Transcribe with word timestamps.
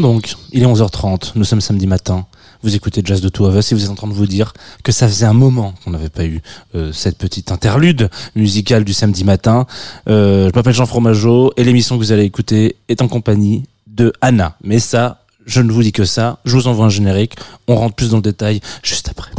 Donc, 0.00 0.34
il 0.52 0.62
est 0.62 0.66
11h30, 0.66 1.32
nous 1.36 1.44
sommes 1.44 1.60
samedi 1.60 1.86
matin. 1.86 2.26
Vous 2.62 2.74
écoutez 2.74 3.02
Jazz 3.04 3.20
de 3.20 3.28
Two 3.28 3.46
of 3.46 3.54
Us 3.56 3.70
et 3.70 3.74
vous 3.74 3.84
êtes 3.84 3.90
en 3.90 3.94
train 3.94 4.08
de 4.08 4.12
vous 4.12 4.26
dire 4.26 4.52
que 4.82 4.90
ça 4.90 5.06
faisait 5.06 5.26
un 5.26 5.34
moment 5.34 5.74
qu'on 5.84 5.90
n'avait 5.90 6.08
pas 6.08 6.24
eu 6.24 6.40
euh, 6.74 6.92
cette 6.92 7.18
petite 7.18 7.52
interlude 7.52 8.10
musicale 8.34 8.84
du 8.84 8.92
samedi 8.92 9.22
matin. 9.22 9.66
Euh, 10.08 10.48
je 10.50 10.56
m'appelle 10.56 10.72
Jean 10.72 10.86
Fromageau 10.86 11.52
et 11.56 11.64
l'émission 11.64 11.96
que 11.96 12.00
vous 12.00 12.10
allez 12.10 12.24
écouter 12.24 12.76
est 12.88 13.02
en 13.02 13.08
compagnie 13.08 13.64
de 13.86 14.12
Anna. 14.20 14.56
Mais 14.64 14.78
ça, 14.78 15.22
je 15.46 15.60
ne 15.60 15.70
vous 15.70 15.82
dis 15.82 15.92
que 15.92 16.04
ça. 16.04 16.38
Je 16.44 16.56
vous 16.56 16.66
envoie 16.66 16.86
un 16.86 16.90
générique. 16.90 17.36
On 17.68 17.76
rentre 17.76 17.94
plus 17.94 18.10
dans 18.10 18.16
le 18.16 18.22
détail 18.22 18.60
juste 18.82 19.10
après. 19.10 19.30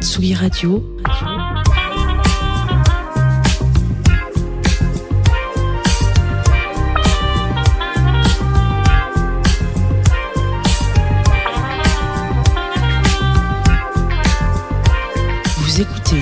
Tsugi 0.00 0.34
Radio. 0.34 0.82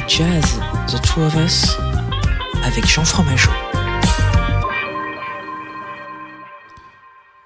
Jazz, 0.07 0.61
The 0.89 1.01
Two 1.01 1.23
of 1.23 1.35
Us, 1.37 1.79
avec 2.63 2.87
Jean 2.87 3.05
Fromageau. 3.05 3.68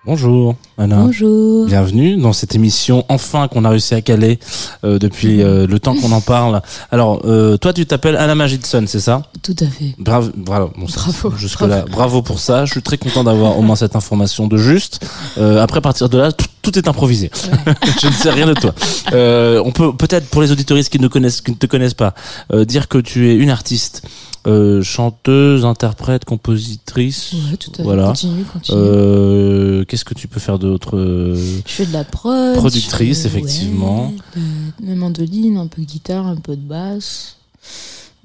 Bonjour 0.05 0.57
Anna. 0.79 0.97
Bonjour. 0.97 1.67
Bienvenue 1.67 2.17
dans 2.17 2.33
cette 2.33 2.57
émission 2.57 3.05
enfin 3.09 3.47
qu'on 3.47 3.65
a 3.65 3.69
réussi 3.71 3.95
à 3.95 4.01
caler 4.01 4.41
euh, 4.83 4.99
depuis 4.99 5.41
euh, 5.43 5.65
le 5.69 5.79
temps 5.79 5.95
qu'on 5.95 6.11
en 6.11 6.21
parle. 6.21 6.61
Alors 6.91 7.23
euh, 7.25 7.57
toi 7.57 7.73
tu 7.73 7.87
t'appelles 7.87 8.17
Anna 8.17 8.35
Magidson, 8.35 8.83
c'est 8.89 8.99
ça? 8.99 9.23
Tout 9.43 9.55
à 9.61 9.67
fait. 9.67 9.95
Bravo, 9.99 10.33
bravo. 10.37 10.73
Bon, 10.77 10.87
Bravo, 10.93 11.37
Jusque 11.37 11.61
là, 11.61 11.85
bravo 11.89 12.21
pour 12.21 12.41
ça. 12.41 12.65
Je 12.65 12.73
suis 12.73 12.83
très 12.83 12.99
content 12.99 13.23
d'avoir 13.23 13.57
au 13.57 13.63
moins 13.63 13.77
cette 13.77 13.95
information 13.95 14.49
de 14.49 14.57
juste. 14.57 15.07
Euh, 15.39 15.63
après, 15.63 15.79
à 15.79 15.83
partir 15.83 16.09
de 16.09 16.19
là, 16.19 16.33
tout, 16.33 16.47
tout 16.63 16.77
est 16.77 16.89
improvisé. 16.89 17.31
je 18.03 18.07
ne 18.09 18.13
sais 18.13 18.31
rien 18.31 18.47
de 18.47 18.55
toi. 18.55 18.75
Euh, 19.13 19.63
on 19.65 19.71
peut 19.71 19.93
peut-être 19.95 20.29
pour 20.31 20.43
les 20.43 20.51
auditoristes 20.51 20.91
qui 20.91 20.99
ne 20.99 21.07
connaissent, 21.09 21.41
qui 21.41 21.53
ne 21.53 21.57
te 21.57 21.67
connaissent 21.67 21.95
pas, 21.95 22.15
euh, 22.53 22.65
dire 22.65 22.89
que 22.89 22.99
tu 22.99 23.31
es 23.31 23.37
une 23.37 23.51
artiste, 23.51 24.03
euh, 24.47 24.83
chanteuse, 24.83 25.65
interprète, 25.65 26.25
compositrice. 26.25 27.33
Ouais, 27.51 27.57
tout 27.57 27.71
à 27.75 27.77
fait. 27.77 27.83
Voilà. 27.83 28.07
Continue, 28.09 28.45
continue. 28.45 28.79
Euh, 28.79 29.85
Qu'est-ce 29.85 30.05
que 30.05 30.15
tu 30.15 30.29
peux 30.29 30.41
faire 30.41 30.59
d'autre 30.59 30.97
euh, 30.99 31.37
je 31.67 31.73
fais 31.73 31.87
de 31.87 31.93
la 31.93 32.05
prod. 32.05 32.57
productrice, 32.57 33.23
fais- 33.23 33.29
effectivement. 33.29 34.09
Ouais, 34.09 34.41
de, 34.81 34.87
de 34.89 34.95
mandoline, 34.95 35.57
un 35.59 35.67
peu 35.69 35.83
de 35.83 35.87
guitare, 35.87 36.27
un 36.27 36.37
peu 36.37 36.57
de 36.57 36.63
basse, 36.63 37.37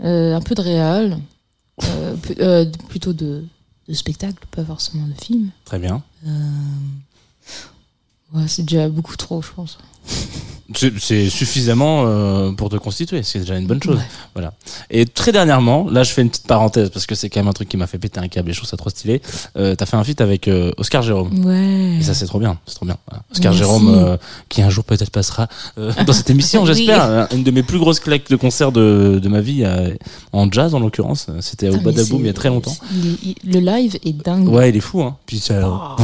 euh, 0.03 0.35
un 0.35 0.41
peu 0.41 0.55
de 0.55 0.61
réal, 0.61 1.17
plutôt 2.89 3.13
de, 3.13 3.43
de 3.87 3.93
spectacle, 3.93 4.45
pas 4.51 4.63
forcément 4.65 5.05
de 5.07 5.13
film. 5.23 5.49
Très 5.65 5.79
bien. 5.79 6.01
Ouais, 8.33 8.47
c'est 8.47 8.63
déjà 8.63 8.89
beaucoup 8.89 9.15
trop, 9.15 9.41
je 9.41 9.49
pense. 9.55 9.77
C'est 10.75 11.29
suffisamment 11.29 12.03
euh, 12.05 12.51
pour 12.51 12.67
te 12.69 12.75
constituer, 12.75 13.23
c'est 13.23 13.39
déjà 13.39 13.57
une 13.57 13.67
bonne 13.67 13.81
chose. 13.81 13.95
Ouais. 13.97 14.03
Voilà. 14.33 14.53
Et 14.89 15.05
très 15.05 15.31
dernièrement, 15.31 15.87
là 15.89 16.03
je 16.03 16.11
fais 16.11 16.21
une 16.21 16.29
petite 16.29 16.45
parenthèse 16.47 16.89
parce 16.89 17.05
que 17.05 17.15
c'est 17.15 17.29
quand 17.29 17.39
même 17.39 17.47
un 17.47 17.53
truc 17.53 17.69
qui 17.69 17.77
m'a 17.77 17.87
fait 17.87 17.97
péter 17.97 18.19
un 18.19 18.27
câble 18.27 18.49
et 18.49 18.53
je 18.53 18.59
trouve 18.59 18.69
ça 18.69 18.75
trop 18.77 18.89
stylé. 18.89 19.21
Euh, 19.57 19.75
T'as 19.75 19.85
fait 19.85 19.95
un 19.95 20.03
feat 20.03 20.19
avec 20.19 20.47
euh, 20.49 20.71
Oscar 20.77 21.03
Jérôme. 21.03 21.45
Ouais. 21.45 21.97
Et 21.99 22.03
ça 22.03 22.13
c'est 22.13 22.25
trop 22.25 22.39
bien, 22.39 22.57
c'est 22.65 22.75
trop 22.75 22.85
bien. 22.85 22.97
Voilà. 23.07 23.23
Oscar 23.31 23.53
Merci. 23.53 23.57
Jérôme, 23.59 23.95
euh, 23.95 24.17
qui 24.49 24.61
un 24.61 24.69
jour 24.69 24.83
peut-être 24.83 25.09
passera 25.11 25.47
euh, 25.77 25.93
dans 26.05 26.13
cette 26.13 26.29
émission, 26.29 26.61
Oui. 26.63 26.67
j'espère. 26.75 27.27
Une 27.33 27.43
de 27.43 27.51
mes 27.51 27.63
plus 27.63 27.79
grosses 27.79 27.99
claques 28.01 28.29
de 28.29 28.35
concert 28.35 28.71
de, 28.73 29.19
de 29.23 29.29
ma 29.29 29.39
vie, 29.41 29.63
euh, 29.63 29.93
en 30.33 30.51
jazz 30.51 30.75
en 30.75 30.79
l'occurrence. 30.79 31.27
C'était 31.39 31.69
au 31.69 31.73
c'est- 31.73 32.09
il 32.13 32.25
y 32.25 32.29
a 32.29 32.33
très 32.33 32.49
longtemps. 32.49 32.75
le 33.45 33.59
live 33.59 33.97
est 34.03 34.13
dingue. 34.13 34.49
Ouais, 34.49 34.69
il 34.69 34.75
est 34.75 34.81
fou, 34.81 35.01
hein. 35.01 35.15
Puis 35.25 35.39
c'est 35.39 35.57
Oh. 35.63 35.95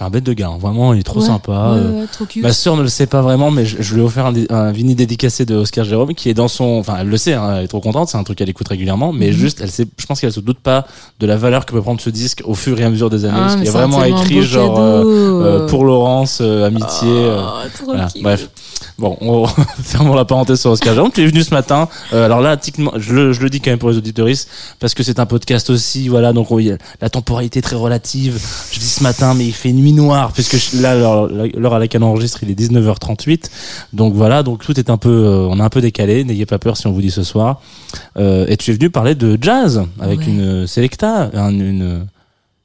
C'est 0.00 0.06
un 0.06 0.10
bête 0.10 0.24
de 0.24 0.32
gars, 0.32 0.48
hein. 0.48 0.56
vraiment, 0.58 0.94
il 0.94 1.00
est 1.00 1.02
trop 1.02 1.20
Ouais, 1.20 1.26
sympa. 1.26 1.52
ouais, 1.52 1.58
euh, 1.78 2.00
ouais, 2.00 2.06
trop 2.10 2.24
cute. 2.24 2.42
Ma 2.42 2.54
sœur 2.54 2.74
ne 2.78 2.80
le 2.82 2.88
sait 2.88 3.06
pas 3.06 3.20
vraiment, 3.20 3.50
mais 3.50 3.66
je, 3.66 3.82
je 3.82 3.94
lui 3.94 4.00
ai 4.00 4.04
offert 4.04 4.24
un, 4.24 4.32
un 4.48 4.72
vinyle 4.72 4.96
dédicacé 4.96 5.44
de 5.44 5.54
Oscar 5.56 5.84
Jérôme 5.84 6.14
qui 6.14 6.30
est 6.30 6.34
dans 6.34 6.48
son, 6.48 6.78
enfin 6.78 6.94
elle 7.00 7.08
le 7.08 7.16
sait, 7.18 7.34
hein, 7.34 7.56
elle 7.58 7.64
est 7.64 7.68
trop 7.68 7.80
contente, 7.80 8.08
c'est 8.08 8.16
un 8.16 8.24
truc 8.24 8.38
qu'elle 8.38 8.48
écoute 8.48 8.66
régulièrement, 8.68 9.12
mais 9.12 9.26
Mhm. 9.26 9.32
juste, 9.32 9.60
elle 9.60 9.70
sait, 9.70 9.86
je 9.98 10.06
pense 10.06 10.18
qu'elle 10.22 10.32
se 10.32 10.40
doute 10.40 10.60
pas 10.60 10.86
de 11.18 11.26
la 11.26 11.36
valeur 11.36 11.66
que 11.66 11.72
peut 11.72 11.82
prendre 11.82 12.00
ce 12.00 12.08
disque 12.08 12.40
au 12.46 12.54
fur 12.54 12.80
et 12.80 12.84
à 12.84 12.88
mesure 12.88 13.10
des 13.10 13.26
années, 13.26 13.34
Ah, 13.38 13.40
parce 13.56 13.60
c'est 13.62 13.68
un 13.68 13.72
vraiment 13.86 14.02
écrit 14.04 14.40
genre 14.42 14.78
euh, 14.80 15.04
euh, 15.04 15.66
pour 15.66 15.84
Laurence, 15.84 16.38
euh, 16.40 16.66
amitié. 16.66 17.08
euh, 17.10 17.36
Oh, 17.42 17.68
trop 17.74 17.84
voilà, 17.84 18.08
cute. 18.10 18.22
bref. 18.22 18.48
Bon, 19.00 19.16
on 19.22 19.46
fermons 19.82 20.14
la 20.14 20.26
parenthèse 20.26 20.60
sur 20.60 20.70
Oscar 20.72 20.92
Jérôme. 20.94 21.10
Tu 21.10 21.22
es 21.22 21.26
venu 21.26 21.42
ce 21.42 21.54
matin. 21.54 21.88
Euh, 22.12 22.26
alors 22.26 22.42
là, 22.42 22.58
je 22.96 23.14
le, 23.14 23.32
je 23.32 23.40
le 23.40 23.48
dis 23.48 23.62
quand 23.62 23.70
même 23.70 23.78
pour 23.78 23.88
les 23.90 23.96
auditoristes, 23.96 24.50
parce 24.78 24.92
que 24.92 25.02
c'est 25.02 25.18
un 25.18 25.24
podcast 25.24 25.70
aussi, 25.70 26.08
voilà. 26.08 26.34
Donc 26.34 26.50
oui, 26.50 26.70
la 27.00 27.08
temporalité 27.08 27.60
est 27.60 27.62
très 27.62 27.76
relative. 27.76 28.38
Je 28.70 28.78
dis 28.78 28.84
ce 28.84 29.02
matin, 29.02 29.32
mais 29.32 29.46
il 29.46 29.54
fait 29.54 29.72
nuit 29.72 29.94
noire, 29.94 30.32
puisque 30.34 30.56
je- 30.58 30.82
là, 30.82 30.94
l'heure 30.94 31.72
à 31.74 31.78
laquelle 31.78 32.02
on 32.02 32.08
enregistre, 32.08 32.40
il 32.42 32.50
est 32.50 32.54
19h38. 32.54 33.50
Donc 33.94 34.12
voilà, 34.12 34.42
donc 34.42 34.62
tout 34.62 34.78
est 34.78 34.90
un 34.90 34.98
peu, 34.98 35.08
euh, 35.08 35.46
on 35.48 35.58
a 35.60 35.64
un 35.64 35.70
peu 35.70 35.80
décalé. 35.80 36.22
N'ayez 36.24 36.44
pas 36.44 36.58
peur 36.58 36.76
si 36.76 36.86
on 36.86 36.92
vous 36.92 37.00
dit 37.00 37.10
ce 37.10 37.22
soir. 37.22 37.62
Euh, 38.18 38.44
et 38.48 38.58
tu 38.58 38.70
es 38.70 38.74
venu 38.74 38.90
parler 38.90 39.14
de 39.14 39.38
jazz 39.40 39.82
avec 39.98 40.20
Ouais. 40.20 40.26
une 40.26 40.66
selecta, 40.66 41.30
un- 41.32 41.48
une, 41.50 42.06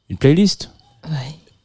une 0.10 0.18
playlist. 0.18 0.70
Ouais. 1.06 1.14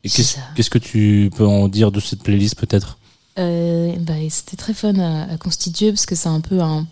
Qu'est-ce 0.05 0.71
que 0.71 0.79
tu 0.79 1.29
peux 1.37 1.45
en 1.47 1.67
dire 1.67 1.91
de 1.91 1.99
cette 1.99 2.23
playlist 2.23 2.55
peut-être? 2.55 2.99
Euh, 3.39 3.97
bah, 4.01 4.15
c'était 4.29 4.57
très 4.57 4.75
fun 4.75 4.99
à, 4.99 5.33
à 5.33 5.37
constituer 5.37 5.91
parce 5.93 6.07
que 6.07 6.15
c'est 6.15 6.29
un 6.29 6.41
peu 6.41 6.61
un, 6.61 6.87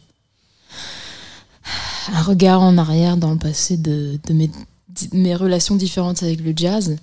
un 2.12 2.22
regard 2.22 2.62
en 2.62 2.78
arrière 2.78 3.16
dans 3.16 3.32
le 3.32 3.38
passé 3.38 3.76
de, 3.76 4.18
de 4.26 4.32
mes, 4.32 4.48
de 4.48 4.54
mes 5.12 5.34
relations 5.34 5.76
différentes 5.76 6.22
avec 6.22 6.40
le 6.40 6.52
jazz, 6.56 6.96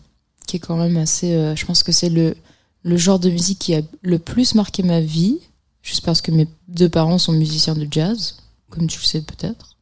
qui 0.47 0.57
est 0.57 0.59
quand 0.59 0.77
même 0.77 0.97
assez. 0.97 1.33
euh, 1.33 1.55
je 1.55 1.65
pense 1.65 1.83
que 1.83 1.91
c'est 1.91 2.09
le, 2.09 2.35
le 2.83 2.97
genre 2.97 3.19
de 3.19 3.29
musique 3.29 3.59
qui 3.59 3.75
a 3.75 3.81
le 4.01 4.19
plus 4.19 4.55
marqué 4.55 4.83
ma 4.83 5.01
vie, 5.01 5.39
juste 5.83 6.03
parce 6.05 6.21
que 6.21 6.31
mes 6.31 6.47
deux 6.67 6.89
parents 6.89 7.17
sont 7.17 7.33
musiciens 7.33 7.75
de 7.75 7.87
jazz, 7.91 8.37
comme 8.69 8.87
tu 8.87 8.99
le 8.99 9.05
sais 9.05 9.21
peut-être. 9.21 9.75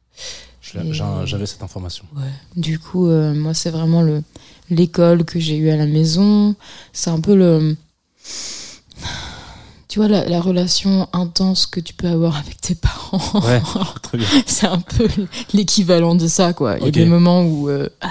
J'avais 0.60 1.46
cette 1.46 1.62
information. 1.62 2.04
Ouais. 2.16 2.22
Du 2.56 2.78
coup, 2.78 3.06
euh, 3.06 3.32
moi, 3.34 3.54
c'est 3.54 3.70
vraiment 3.70 4.02
le 4.02 4.22
l'école 4.70 5.24
que 5.24 5.38
j'ai 5.38 5.56
eue 5.56 5.68
à 5.70 5.76
la 5.76 5.86
maison. 5.86 6.54
C'est 6.92 7.10
un 7.10 7.20
peu 7.20 7.34
le. 7.34 7.76
Tu 9.94 10.00
vois, 10.00 10.08
la, 10.08 10.28
la 10.28 10.40
relation 10.40 11.08
intense 11.12 11.66
que 11.66 11.78
tu 11.78 11.94
peux 11.94 12.08
avoir 12.08 12.36
avec 12.36 12.60
tes 12.60 12.74
parents. 12.74 13.40
Ouais, 13.46 13.62
c'est 14.44 14.66
un 14.66 14.80
peu 14.80 15.06
l'équivalent 15.52 16.16
de 16.16 16.26
ça, 16.26 16.52
quoi. 16.52 16.78
Il 16.80 16.86
y 16.86 16.88
a 16.88 16.90
des 16.90 17.06
moments 17.06 17.44
où 17.44 17.68
euh, 17.68 17.88
ah, 18.00 18.10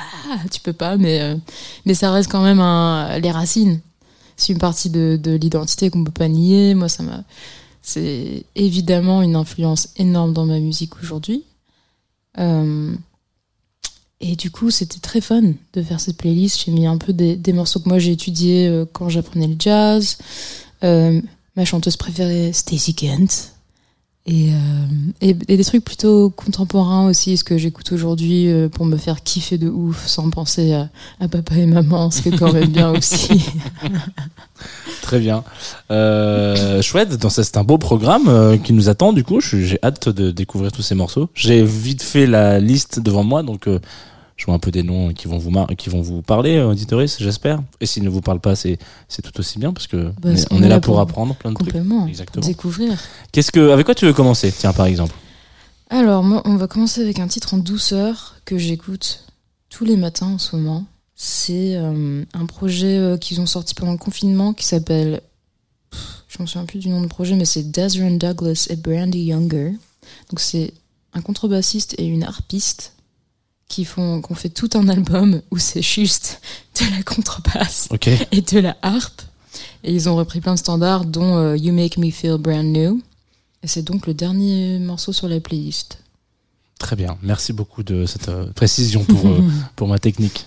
tu 0.50 0.62
peux 0.62 0.72
pas, 0.72 0.96
mais, 0.96 1.20
euh, 1.20 1.36
mais 1.86 1.94
ça 1.94 2.10
reste 2.14 2.32
quand 2.32 2.42
même 2.42 2.62
un, 2.62 3.20
les 3.20 3.32
racines. 3.32 3.82
C'est 4.38 4.54
une 4.54 4.60
partie 4.60 4.92
de, 4.92 5.20
de 5.22 5.32
l'identité 5.32 5.90
qu'on 5.90 6.06
peut 6.06 6.12
pas 6.12 6.30
nier. 6.30 6.74
Moi, 6.74 6.88
ça 6.88 7.04
m'a. 7.04 7.26
C'est 7.82 8.46
évidemment 8.56 9.22
une 9.22 9.36
influence 9.36 9.90
énorme 9.98 10.32
dans 10.32 10.46
ma 10.46 10.60
musique 10.60 11.02
aujourd'hui. 11.04 11.44
Euh, 12.40 12.96
et 14.22 14.38
du 14.38 14.52
coup, 14.52 14.72
c'était 14.72 15.02
très 15.02 15.20
fun 15.20 15.52
de 15.74 15.84
faire 15.84 16.00
cette 16.00 16.16
playlist. 16.16 16.64
J'ai 16.64 16.72
mis 16.72 16.86
un 16.88 16.97
peu 16.97 17.12
des, 17.12 17.36
des 17.36 17.52
morceaux 17.52 17.82
que 17.82 17.90
moi 17.90 18.00
j'ai 18.00 18.14
étudiés 18.14 18.70
euh, 18.70 18.86
quand 18.90 19.09
j'apprenais 19.09 19.47
le 19.47 19.58
jazz. 19.59 20.18
Ma 21.55 21.66
chanteuse 21.66 21.97
préférée, 21.97 22.52
Stacey 22.53 22.94
Kent. 22.94 23.53
Et, 24.26 24.52
euh, 24.53 24.55
et, 25.20 25.35
et 25.50 25.58
des 25.58 25.64
trucs 25.66 25.84
plutôt 25.84 26.29
contemporains 26.29 27.09
aussi, 27.09 27.35
ce 27.35 27.44
que 27.44 27.58
j'écoute 27.58 27.91
aujourd'hui 27.91 28.47
euh, 28.47 28.70
pour 28.70 28.85
me 28.85 28.96
faire 28.96 29.22
kiffer 29.22 29.58
de 29.58 29.67
ouf 29.67 30.08
sans 30.08 30.29
penser 30.29 30.73
à, 30.73 31.28
papa 31.28 31.55
et 31.55 31.66
maman, 31.66 32.09
ce 32.09 32.22
qui 32.22 32.29
est 32.29 32.38
quand 32.38 32.53
même 32.53 32.70
bien 32.70 32.91
aussi. 32.91 33.46
Très 35.02 35.20
bien. 35.20 35.44
Euh, 35.91 36.82
chouette, 36.82 37.17
c'est 37.29 37.58
un 37.58 37.66
beau 37.66 37.78
programme 37.78 38.29
euh, 38.29 38.58
qui 38.58 38.72
nous 38.72 38.88
attend 38.88 39.11
du 39.11 39.26
coup. 39.26 39.41
J'ai 39.41 39.78
hâte 39.84 40.08
de 40.08 40.32
découvrir 40.32 40.72
tous 40.72 40.84
ces 40.84 40.96
morceaux. 40.96 41.29
J'ai 41.35 41.61
vite 41.61 42.02
fait 42.02 42.26
la 42.26 42.61
liste 42.61 43.02
devant 43.02 43.26
moi, 43.26 43.44
donc 43.44 43.67
je 44.43 44.47
vois 44.47 44.55
un 44.55 44.59
peu 44.59 44.72
des 44.72 44.84
noms 44.84 45.13
qui 45.13 45.29
vont 45.29 45.37
vous 45.37 45.51
mar- 45.51 45.67
qui 45.78 45.90
vont 45.90 46.01
vous 46.01 46.22
parler, 46.22 46.57
euh, 46.57 46.67
auditoristes, 46.67 47.23
j'espère. 47.23 47.63
Et 47.79 47.85
s'ils 47.85 48.03
ne 48.03 48.09
vous 48.09 48.19
parlent 48.19 48.41
pas, 48.41 48.57
c'est 48.57 48.78
tout 49.23 49.40
aussi 49.40 49.57
bien 49.57 49.72
parce 49.72 49.87
que 49.87 50.07
Bah, 50.09 50.13
on 50.25 50.29
est, 50.31 50.35
c'est- 50.35 50.47
on 50.51 50.61
est 50.61 50.67
là 50.67 50.81
pour 50.81 50.99
apprendre 50.99 51.34
plein 51.34 51.51
de 51.51 51.55
trucs. 51.55 51.73
Exactement. 52.09 52.45
Découvrir. 52.45 52.99
Qu'est-ce 53.31 53.53
que, 53.53 53.69
avec 53.72 53.85
quoi 53.85 53.95
tu 53.95 54.05
veux 54.05 54.11
commencer 54.11 54.51
Tiens, 54.51 54.73
par 54.73 54.85
exemple? 54.87 55.16
Alors, 55.90 56.23
moi, 56.23 56.41
on 56.43 56.57
va 56.57 56.67
commencer 56.67 56.99
avec 57.01 57.19
un 57.19 57.28
titre 57.29 57.53
en 57.53 57.57
douceur 57.57 58.35
que 58.43 58.57
j'écoute 58.57 59.23
tous 59.69 59.85
les 59.85 59.95
matins 59.95 60.28
en 60.28 60.37
ce 60.40 60.57
moment. 60.57 60.84
C'est 61.16 61.75
euh, 61.78 62.25
un 62.34 62.45
projet 62.45 62.97
euh, 62.97 63.16
qu'ils 63.17 63.40
ont 63.40 63.45
sorti 63.45 63.73
pendant 63.75 63.93
le 63.93 63.97
confinement 63.97 64.51
qui 64.51 64.66
s'appelle. 64.66 65.22
Je 66.28 66.41
me 66.41 66.47
souviens 66.47 66.66
plus 66.66 66.79
du 66.79 66.90
nom 66.90 67.01
du 67.01 67.07
projet, 67.07 67.35
mais 67.37 67.45
c'est 67.45 67.72
Desron 67.72 68.17
Douglas 68.17 68.67
et 68.69 68.75
Brandy 68.75 69.19
Younger. 69.25 69.72
Donc, 70.31 70.40
c'est 70.41 70.73
un 71.13 71.22
contrebassiste 71.22 71.95
et 71.97 72.05
une 72.07 72.23
harpiste 72.23 72.93
qui 73.73 73.85
font 73.85 74.22
qu'on 74.22 74.35
fait 74.35 74.49
tout 74.49 74.70
un 74.75 74.87
album 74.87 75.41
où 75.49 75.58
c'est 75.58 75.81
juste 75.81 76.40
de 76.79 76.96
la 76.96 77.02
contrebasse 77.02 77.90
et 78.31 78.41
de 78.41 78.59
la 78.59 78.78
harpe. 78.84 79.23
Et 79.84 79.91
ils 79.91 80.08
ont 80.09 80.16
repris 80.16 80.41
plein 80.41 80.53
de 80.53 80.59
standards, 80.59 81.05
dont 81.05 81.37
euh, 81.37 81.58
You 81.58 81.73
Make 81.73 81.97
Me 81.97 82.11
Feel 82.11 82.37
Brand 82.37 82.66
New. 82.66 83.02
Et 83.64 83.67
c'est 83.67 83.81
donc 83.81 84.05
le 84.05 84.14
dernier 84.14 84.78
morceau 84.78 85.11
sur 85.11 85.28
la 85.28 85.40
playlist. 85.40 85.97
Très 86.78 86.96
bien. 86.96 87.17
Merci 87.23 87.52
beaucoup 87.52 87.81
de 87.81 88.05
cette 88.05 88.29
euh, 88.29 88.46
précision 88.53 89.03
pour, 89.05 89.25
euh, 89.25 89.41
pour 89.76 89.87
ma 89.87 89.97
technique. 89.97 90.46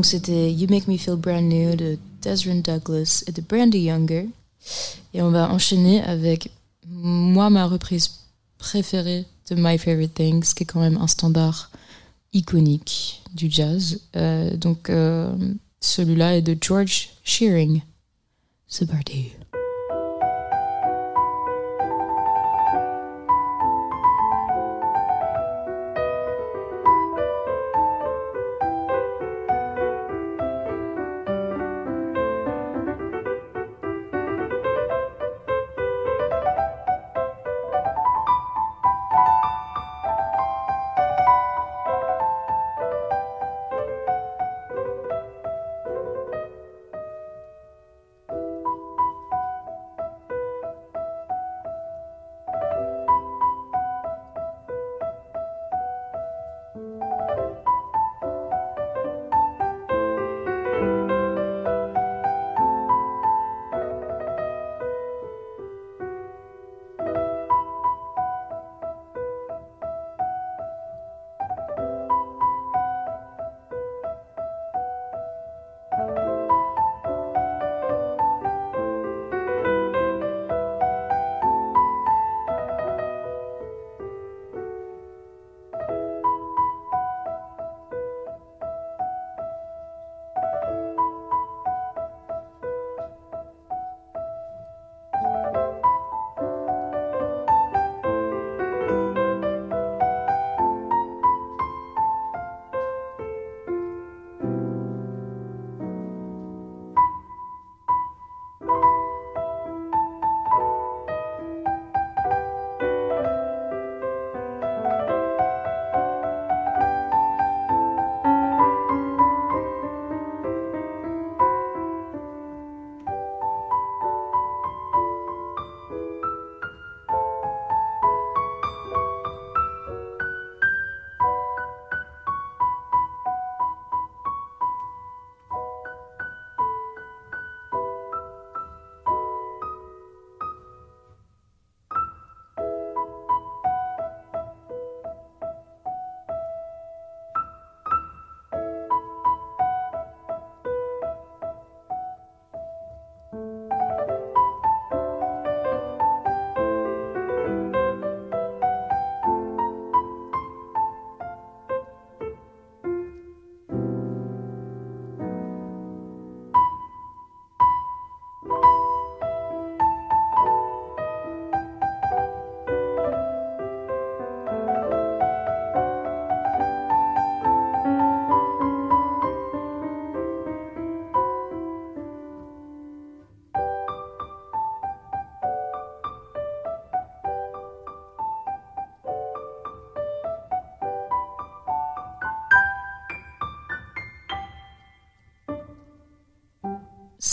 Donc 0.00 0.06
c'était 0.06 0.50
You 0.50 0.66
Make 0.70 0.88
Me 0.88 0.96
Feel 0.96 1.16
Brand 1.16 1.44
New 1.44 1.76
de 1.76 1.98
Desmond 2.22 2.62
Douglas 2.62 3.22
et 3.26 3.32
de 3.32 3.42
Brandy 3.42 3.80
Younger. 3.80 4.30
Et 5.12 5.20
on 5.20 5.30
va 5.30 5.50
enchaîner 5.50 6.00
avec 6.00 6.50
moi 6.86 7.50
ma 7.50 7.66
reprise 7.66 8.10
préférée 8.56 9.26
de 9.50 9.56
My 9.56 9.76
Favorite 9.76 10.14
Things, 10.14 10.54
qui 10.54 10.62
est 10.62 10.66
quand 10.66 10.80
même 10.80 10.96
un 10.96 11.06
standard 11.06 11.70
iconique 12.32 13.22
du 13.34 13.50
jazz. 13.50 14.00
Euh, 14.16 14.56
donc 14.56 14.88
euh, 14.88 15.36
celui-là 15.80 16.38
est 16.38 16.42
de 16.42 16.56
George 16.58 17.10
Shearing. 17.22 17.82
C'est 18.68 18.88
parti. 18.88 19.32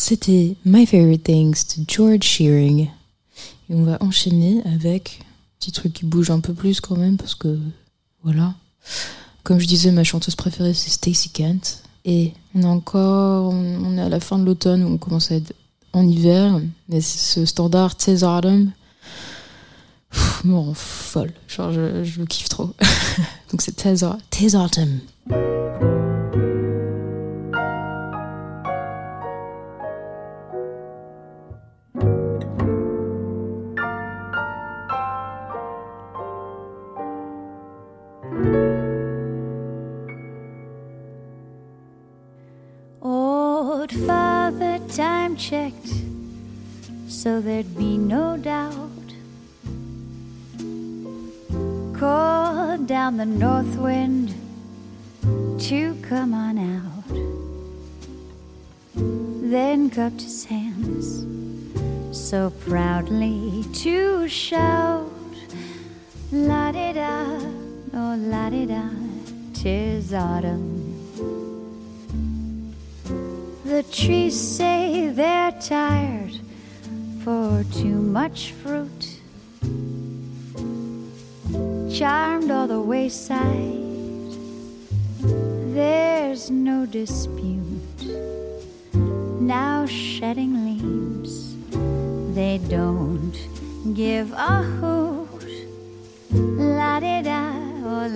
C'était 0.08 0.56
My 0.64 0.86
Favorite 0.86 1.26
Things 1.26 1.76
de 1.76 1.84
George 1.86 2.24
Shearing. 2.24 2.88
Et 3.70 3.76
on 3.76 3.84
va 3.84 3.98
enchaîner 4.00 4.62
avec 4.64 5.20
un 5.20 5.26
petit 5.60 5.74
truc 5.74 5.92
qui 5.92 6.06
bouge 6.06 6.32
un 6.32 6.40
peu 6.40 6.54
plus 6.54 6.80
quand 6.80 6.96
même 6.96 7.18
parce 7.18 7.36
que 7.36 7.60
voilà. 8.24 8.54
Comme 9.44 9.60
je 9.60 9.68
disais, 9.68 9.92
ma 9.92 10.06
chanteuse 10.06 10.36
préférée 10.36 10.74
c'est 10.74 10.92
Stacey 10.92 11.30
Kent. 11.34 11.84
Et 12.06 12.32
on 12.56 12.62
est 12.62 12.66
encore, 12.66 13.52
on 13.52 13.98
est 13.98 14.02
à 14.02 14.08
la 14.08 14.22
fin 14.22 14.40
de 14.40 14.46
l'automne, 14.46 14.86
on 14.86 14.98
commence 14.98 15.30
à 15.30 15.36
être 15.36 15.52
en 15.92 16.08
hiver. 16.08 16.58
Mais 16.88 17.02
ce 17.02 17.46
standard 17.46 17.98
Tez 17.98 18.24
Autumn 18.24 18.72
me 20.46 20.56
rend 20.56 20.74
folle. 20.74 21.34
Genre, 21.50 21.74
je, 21.74 22.18
le 22.18 22.26
kiffe 22.26 22.48
trop. 22.48 22.74
Donc 23.52 23.62
c'est 23.62 23.76
Tez 23.76 24.56
Autumn. 24.56 25.02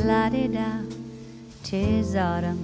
Da, 0.01 0.07
oh 0.07 0.07
la 0.07 0.29
di 0.29 0.47
da, 0.47 0.81
tis 1.63 2.15
autumn 2.15 2.57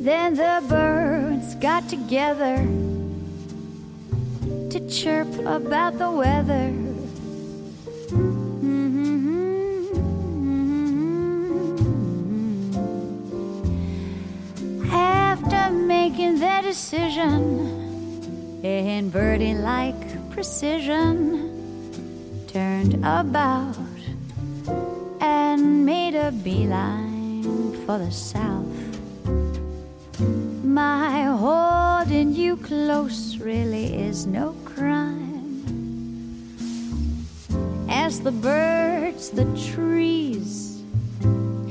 Then 0.00 0.34
the 0.34 0.62
birds 0.68 1.54
got 1.56 1.88
together 1.88 2.56
to 4.70 4.88
chirp 4.88 5.28
about 5.40 5.98
the 5.98 6.10
weather. 6.10 6.72
Mm-hmm. 8.10 8.92
After 14.92 15.70
making 15.70 16.38
their 16.38 16.62
decision 16.62 18.60
in 18.62 19.10
birdie 19.10 19.54
like 19.54 20.30
precision, 20.30 21.50
turned 22.46 22.94
about 23.04 23.76
beeline 26.30 27.42
for 27.84 27.98
the 27.98 28.10
south. 28.10 28.66
My 30.64 31.24
holding 31.24 32.34
you 32.34 32.56
close 32.56 33.38
really 33.38 33.94
is 33.94 34.26
no 34.26 34.54
crime. 34.64 35.64
As 37.88 38.20
the 38.20 38.32
birds, 38.32 39.30
the 39.30 39.44
trees, 39.72 40.82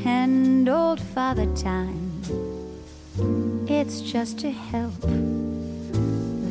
and 0.05 0.67
old 0.69 0.99
Father 0.99 1.47
Time, 1.55 2.21
it's 3.67 4.01
just 4.01 4.39
to 4.39 4.51
help 4.51 4.99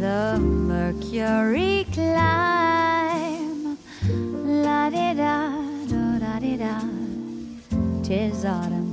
the 0.01 0.39
mercury 0.39 1.87
climb. 1.93 3.79
La 4.63 4.91
di 4.91 5.15
da, 5.15 5.49
do 5.87 6.19
da 6.19 6.39
di 6.39 6.57
da, 6.57 6.94
tis 8.05 8.45
autumn. 8.45 8.85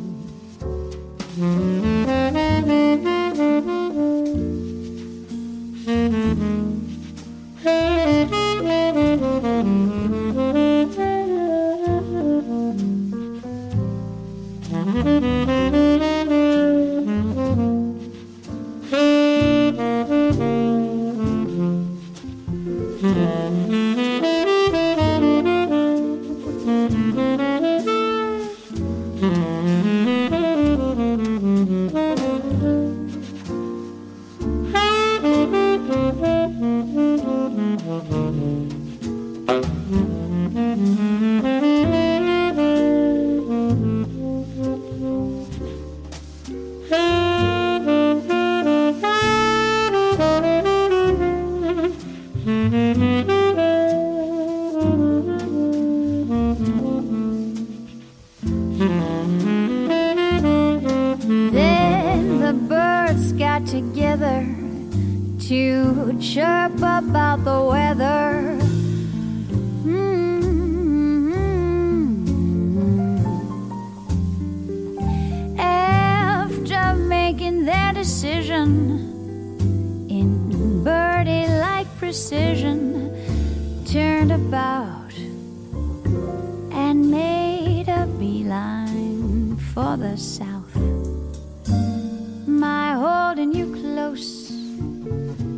The 62.52 62.58
birds 62.58 63.32
got 63.34 63.66
together 63.66 64.46
to 65.40 66.18
chirp 66.20 66.74
about 66.76 67.46
the 67.46 67.64
weather. 67.64 68.58
Mm. 69.86 70.12
After 75.58 76.94
making 76.96 77.64
their 77.64 77.94
decision 77.94 78.68
in 80.10 80.84
birdie 80.84 81.48
like 81.48 81.88
precision, 82.00 83.16
turned 83.86 84.34
about 84.34 85.14
and 86.74 87.10
made 87.10 87.88
a 87.88 88.06
beeline 88.20 89.56
for 89.74 89.96
the 89.96 90.18
south. 90.18 90.51
Holding 93.32 93.56
you 93.56 93.72
close 93.72 94.52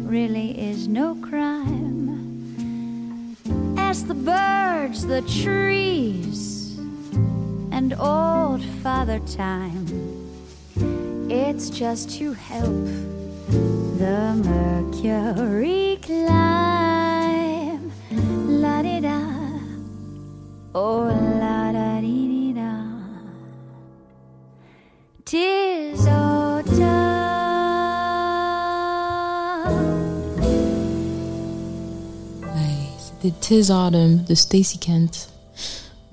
really 0.06 0.52
is 0.62 0.88
no 0.88 1.16
crime. 1.16 2.06
As 3.80 4.06
the 4.06 4.14
birds, 4.14 5.08
the 5.08 5.24
trees, 5.24 6.78
and 7.72 7.96
old 7.98 8.64
Father 8.84 9.18
Time, 9.22 9.88
it's 11.32 11.72
just 11.72 12.12
to 12.20 12.34
help 12.34 12.86
the 13.98 14.40
mercury 14.46 15.98
climb. 16.04 17.92
La 18.62 18.84
di 18.84 19.00
da, 19.00 19.20
oh 20.76 21.10
la 21.42 21.72
da 21.72 22.02
di 22.02 22.54
da. 22.54 22.86
Tis 25.26 26.03
C'était 33.24 33.36
Tis 33.40 33.72
Autumn 33.72 34.22
de 34.28 34.36
Stacy 34.36 34.80
Kent. 34.80 35.30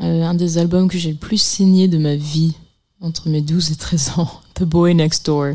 Euh, 0.00 0.22
un 0.22 0.34
des 0.34 0.58
albums 0.58 0.86
que 0.86 0.96
j'ai 0.96 1.10
le 1.10 1.16
plus 1.16 1.42
saigné 1.42 1.88
de 1.88 1.98
ma 1.98 2.14
vie 2.14 2.54
entre 3.00 3.28
mes 3.28 3.40
12 3.40 3.72
et 3.72 3.74
13 3.74 4.12
ans. 4.18 4.30
The 4.54 4.62
Boy 4.62 4.94
Next 4.94 5.26
Door. 5.26 5.54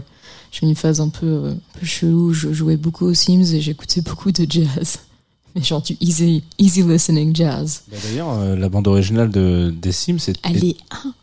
J'ai 0.51 0.65
eu 0.65 0.69
une 0.69 0.75
phase 0.75 0.99
un 0.99 1.07
peu, 1.07 1.25
euh, 1.25 1.51
un 1.53 1.79
peu 1.79 1.85
chelou. 1.85 2.33
Je 2.33 2.51
jouais 2.51 2.75
beaucoup 2.75 3.05
aux 3.05 3.13
Sims 3.13 3.53
et 3.53 3.61
j'écoutais 3.61 4.01
beaucoup 4.01 4.33
de 4.33 4.45
jazz. 4.49 4.99
Mais 5.55 5.63
genre 5.63 5.81
du 5.81 5.95
easy, 6.01 6.43
easy 6.59 6.83
listening 6.83 7.33
jazz. 7.33 7.83
Bah, 7.89 7.97
D'ailleurs, 8.03 8.29
euh, 8.33 8.55
la 8.57 8.67
bande 8.67 8.87
originale 8.89 9.29
de, 9.31 9.73
des 9.75 9.93
Sims, 9.93 10.19
c'est. 10.19 10.33
Elle 10.43 10.57
est 10.65 10.75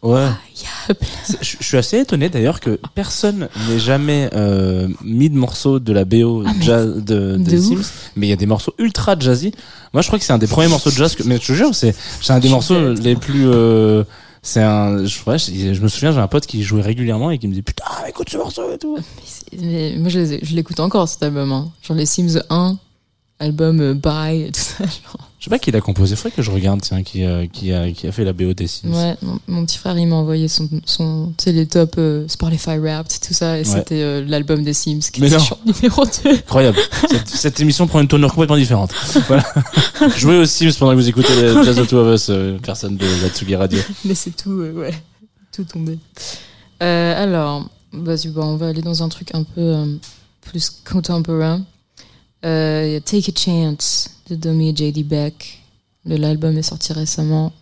Ouais. 0.02 0.20
incroyable. 0.22 1.06
C'est- 1.24 1.42
Je 1.44 1.56
je 1.60 1.64
suis 1.66 1.76
assez 1.76 1.98
étonné 1.98 2.30
d'ailleurs 2.30 2.60
que 2.60 2.80
personne 2.94 3.48
n'ait 3.68 3.78
jamais 3.78 4.30
euh, 4.34 4.88
mis 5.04 5.28
de 5.28 5.36
morceaux 5.36 5.78
de 5.80 5.92
la 5.92 6.04
BO 6.06 6.44
Ah, 6.46 6.52
jazz 6.60 6.86
de, 6.96 7.00
de 7.02 7.36
des 7.36 7.66
ouf. 7.68 7.82
Sims, 7.84 7.92
mais 8.16 8.26
il 8.26 8.30
y 8.30 8.32
a 8.32 8.36
des 8.36 8.46
morceaux 8.46 8.72
ultra 8.78 9.18
jazzy. 9.18 9.52
Moi, 9.92 10.00
je 10.00 10.06
crois 10.06 10.18
que 10.18 10.24
c'est 10.24 10.32
un 10.32 10.38
des 10.38 10.46
premiers 10.46 10.68
morceaux 10.68 10.90
de 10.90 10.94
jazz 10.96 11.14
que, 11.14 11.24
mais 11.24 11.36
je 11.38 11.46
te 11.48 11.52
jure, 11.52 11.74
c'est 11.74 11.94
c'est 12.22 12.32
un 12.32 12.40
des 12.40 12.48
Je 12.48 12.52
morceaux 12.54 12.92
les 12.94 13.16
plus. 13.16 13.46
euh, 13.48 14.02
c'est 14.40 14.62
un. 14.62 15.04
Je, 15.04 15.18
ouais, 15.26 15.38
je, 15.38 15.74
je 15.74 15.80
me 15.82 15.88
souviens, 15.88 16.10
j'ai 16.12 16.18
un 16.20 16.26
pote 16.26 16.46
qui 16.46 16.62
jouait 16.62 16.80
régulièrement 16.82 17.30
et 17.30 17.38
qui 17.38 17.46
me 17.48 17.52
disait 17.52 17.62
putain, 17.62 17.84
écoute 18.08 18.30
ce 18.30 18.38
morceau 18.38 18.72
et 18.72 18.78
tout. 18.78 18.96
Mais 19.60 19.94
moi, 19.98 20.08
je, 20.08 20.20
les 20.20 20.40
je 20.42 20.54
l'écoute 20.56 20.80
encore 20.80 21.06
cet 21.06 21.22
album. 21.22 21.52
hein. 21.52 21.70
Genre 21.86 21.96
les 21.98 22.06
Sims 22.06 22.40
1, 22.48 22.78
album 23.42 23.80
euh, 23.80 23.94
Bye 23.94 24.42
et 24.42 24.52
tout 24.52 24.60
ça. 24.60 24.84
genre. 24.84 25.28
Je 25.38 25.46
sais 25.46 25.50
pas 25.50 25.58
qui 25.58 25.72
l'a 25.72 25.80
composé. 25.80 26.14
Faudrait 26.14 26.30
que 26.36 26.42
je 26.42 26.52
regarde, 26.52 26.80
tiens, 26.82 27.02
qui, 27.02 27.24
euh, 27.24 27.46
qui 27.52 27.72
a 27.72 27.90
qui 27.90 28.06
a 28.06 28.12
fait 28.12 28.22
la 28.24 28.32
BO 28.32 28.52
des 28.54 28.68
Sims. 28.68 28.92
Ouais, 28.94 29.16
mon, 29.22 29.40
mon 29.48 29.66
petit 29.66 29.76
frère, 29.76 29.98
il 29.98 30.06
m'a 30.06 30.14
envoyé 30.14 30.46
son, 30.46 30.68
son 30.84 31.32
tu 31.36 31.44
sais, 31.44 31.52
les 31.52 31.66
top 31.66 31.96
euh, 31.98 32.28
Spotify 32.28 32.78
Wrapped, 32.78 33.10
tout 33.26 33.34
ça, 33.34 33.58
et 33.58 33.64
c'était 33.64 34.02
euh, 34.02 34.24
l'album 34.24 34.62
des 34.62 34.72
Sims 34.72 35.00
qui 35.12 35.20
Mais 35.20 35.26
était 35.26 35.38
non. 35.38 35.42
genre 35.42 35.58
numéro 35.66 36.04
2. 36.24 36.30
Incroyable. 36.30 36.78
cette, 37.10 37.28
cette 37.28 37.60
émission 37.60 37.88
prend 37.88 38.00
une 38.00 38.06
tournure 38.06 38.30
complètement 38.32 38.56
différente. 38.56 38.92
Voilà. 39.26 39.44
Jouez 40.16 40.38
aux 40.38 40.44
Sims 40.44 40.70
pendant 40.78 40.92
que 40.92 40.96
vous 40.98 41.08
écoutez 41.08 41.34
Jazz 41.64 41.76
of 41.76 41.88
Two 41.88 41.98
of 41.98 42.14
Us, 42.14 42.26
euh, 42.30 42.56
personne 42.62 42.96
de 42.96 43.06
la 43.22 43.28
Tsugi 43.28 43.56
Radio. 43.56 43.80
Mais 44.04 44.14
c'est 44.14 44.36
tout, 44.36 44.60
euh, 44.60 44.72
ouais, 44.72 44.94
tout 45.52 45.64
tombé. 45.64 45.98
Euh, 46.82 47.20
alors, 47.22 47.68
vas-y, 47.92 48.28
bon, 48.28 48.44
on 48.44 48.56
va 48.56 48.68
aller 48.68 48.82
dans 48.82 49.02
un 49.02 49.08
truc 49.08 49.34
un 49.34 49.42
peu 49.42 49.60
euh, 49.60 49.86
plus 50.42 50.70
contemporain. 50.88 51.62
Euh, 52.44 53.00
Take 53.00 53.30
a 53.30 53.38
Chance 53.38 54.10
de 54.28 54.34
Domi 54.34 54.70
et 54.70 54.76
JD 54.76 55.06
Beck. 55.06 55.60
L'album 56.04 56.56
est 56.58 56.62
sorti 56.62 56.92
récemment. 56.92 57.52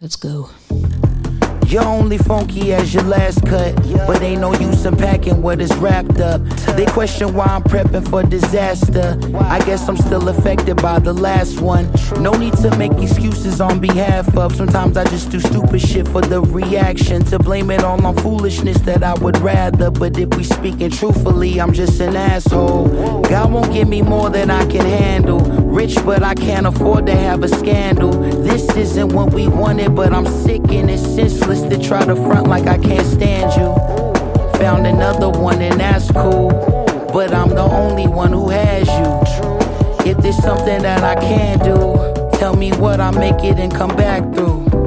Let's 0.00 0.16
go. 0.18 0.48
You're 1.66 1.84
only 1.84 2.16
funky 2.16 2.72
as 2.72 2.94
your 2.94 3.02
last 3.02 3.44
cut, 3.44 3.74
but 4.06 4.22
ain't 4.22 4.40
no 4.40 4.54
use 4.54 4.84
in 4.86 4.96
packing 4.96 5.42
what 5.42 5.60
is 5.60 5.74
wrapped 5.76 6.20
up. 6.20 6.40
They 6.76 6.86
question 6.86 7.34
why 7.34 7.46
I'm 7.46 7.62
prepping 7.64 8.08
for 8.08 8.22
disaster. 8.22 9.18
I 9.34 9.58
guess 9.66 9.88
I'm 9.88 9.96
still 9.96 10.28
affected 10.28 10.76
by 10.76 11.00
the 11.00 11.12
last 11.12 11.60
one. 11.60 11.90
No 12.20 12.30
need 12.32 12.54
to 12.58 12.74
make 12.76 12.92
excuses 12.92 13.60
on 13.60 13.80
behalf 13.80 14.36
of. 14.36 14.54
Sometimes 14.54 14.96
I 14.96 15.04
just 15.04 15.30
do 15.30 15.40
stupid 15.40 15.80
shit 15.80 16.06
for 16.06 16.20
the 16.20 16.40
reaction. 16.40 17.24
To 17.24 17.38
blame 17.40 17.72
it 17.72 17.82
all 17.82 18.04
on 18.06 18.16
foolishness 18.16 18.78
that 18.82 19.02
I 19.02 19.14
would 19.14 19.36
rather. 19.38 19.90
But 19.90 20.16
if 20.18 20.28
we 20.36 20.44
speaking 20.44 20.90
truthfully, 20.90 21.60
I'm 21.60 21.72
just 21.72 22.00
an 22.00 22.14
asshole. 22.14 23.22
God 23.22 23.52
won't 23.52 23.72
give 23.72 23.88
me 23.88 24.02
more 24.02 24.30
than 24.30 24.50
I 24.50 24.64
can 24.66 24.86
handle. 24.86 25.65
Rich, 25.76 25.96
but 26.06 26.22
I 26.22 26.34
can't 26.34 26.66
afford 26.66 27.04
to 27.04 27.14
have 27.14 27.42
a 27.42 27.48
scandal. 27.48 28.10
This 28.10 28.74
isn't 28.74 29.12
what 29.12 29.34
we 29.34 29.46
wanted, 29.46 29.94
but 29.94 30.10
I'm 30.10 30.24
sick 30.24 30.62
and 30.70 30.90
it's 30.90 31.02
senseless 31.02 31.60
to 31.60 31.78
try 31.78 32.02
to 32.02 32.16
front 32.16 32.46
like 32.46 32.66
I 32.66 32.78
can't 32.78 33.06
stand 33.06 33.52
you. 33.60 33.74
found 34.58 34.86
another 34.86 35.28
one, 35.28 35.60
and 35.60 35.78
that's 35.78 36.10
cool. 36.10 36.48
But 37.12 37.34
I'm 37.34 37.50
the 37.50 37.68
only 37.70 38.08
one 38.08 38.32
who 38.32 38.48
has 38.48 38.88
you. 38.88 40.10
If 40.10 40.16
there's 40.22 40.38
something 40.38 40.80
that 40.80 41.04
I 41.04 41.14
can 41.20 41.58
do, 41.58 42.38
tell 42.38 42.56
me 42.56 42.72
what 42.72 42.98
I'll 42.98 43.12
make 43.12 43.44
it 43.44 43.58
and 43.58 43.70
come 43.70 43.94
back 43.94 44.22
through. 44.32 44.85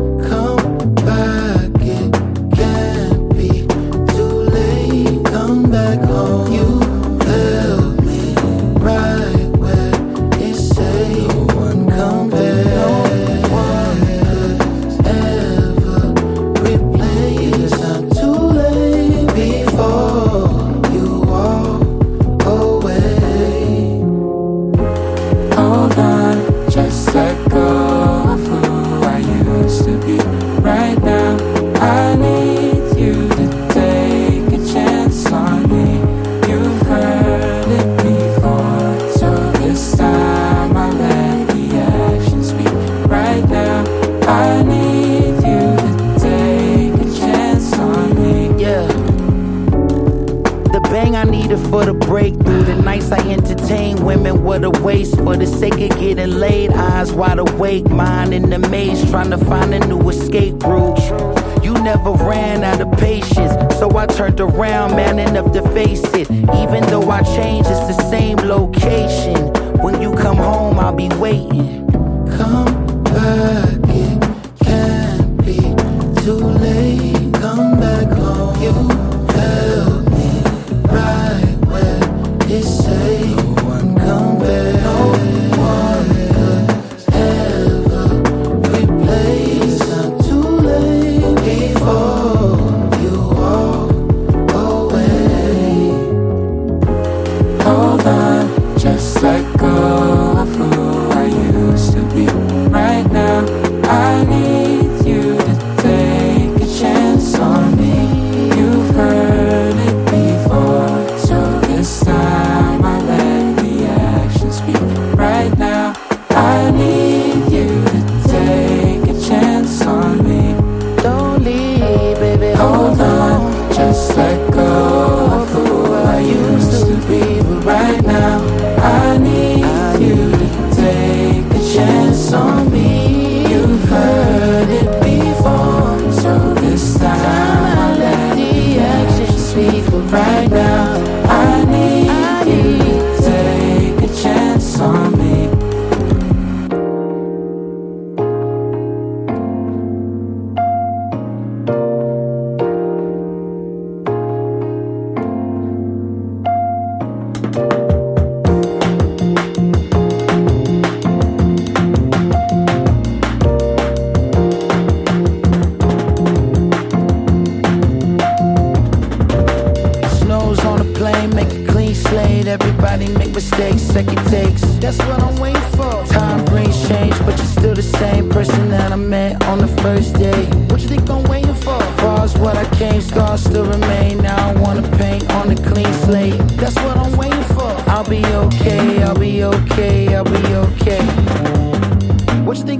Nights 52.89 53.12
I 53.12 53.19
entertain 53.30 54.04
women, 54.04 54.43
what 54.43 54.63
a 54.63 54.71
waste. 54.82 55.17
For 55.17 55.38
the 55.38 55.45
sake 55.45 55.73
of 55.73 55.99
getting 55.99 56.32
laid, 56.32 56.71
eyes 56.71 57.13
wide 57.13 57.38
awake, 57.38 57.88
mind 57.88 58.34
in 58.34 58.49
the 58.49 58.58
maze, 58.58 59.08
trying 59.12 59.30
to 59.30 59.38
find 59.38 59.75
a 59.75 59.80
new 59.86 60.10
escape 60.10 60.63
route. 60.63 60.99
You 61.63 61.73
never 61.73 62.12
ran 62.13 62.63
out 62.63 62.82
of 62.82 62.91
patience, 62.97 63.54
so 63.78 63.95
I 63.95 64.08
turned 64.08 64.39
around, 64.39 64.95
man 64.95 65.19
enough 65.19 65.52
to 65.52 65.62
face 65.69 66.04
it. 66.15 66.32
Even 66.32 66.82
though 66.91 67.08
I 67.12 67.21
changed, 67.21 67.69
it's 67.69 67.95
the 67.95 68.10
same 68.10 68.38
location. 68.38 69.38
When 69.84 70.02
you 70.02 70.12
come 70.15 70.38
home, 70.38 70.80
I'll 70.80 70.95
be 70.95 71.10
waiting. 71.10 71.86
Come 72.38 73.04
back, 73.04 73.79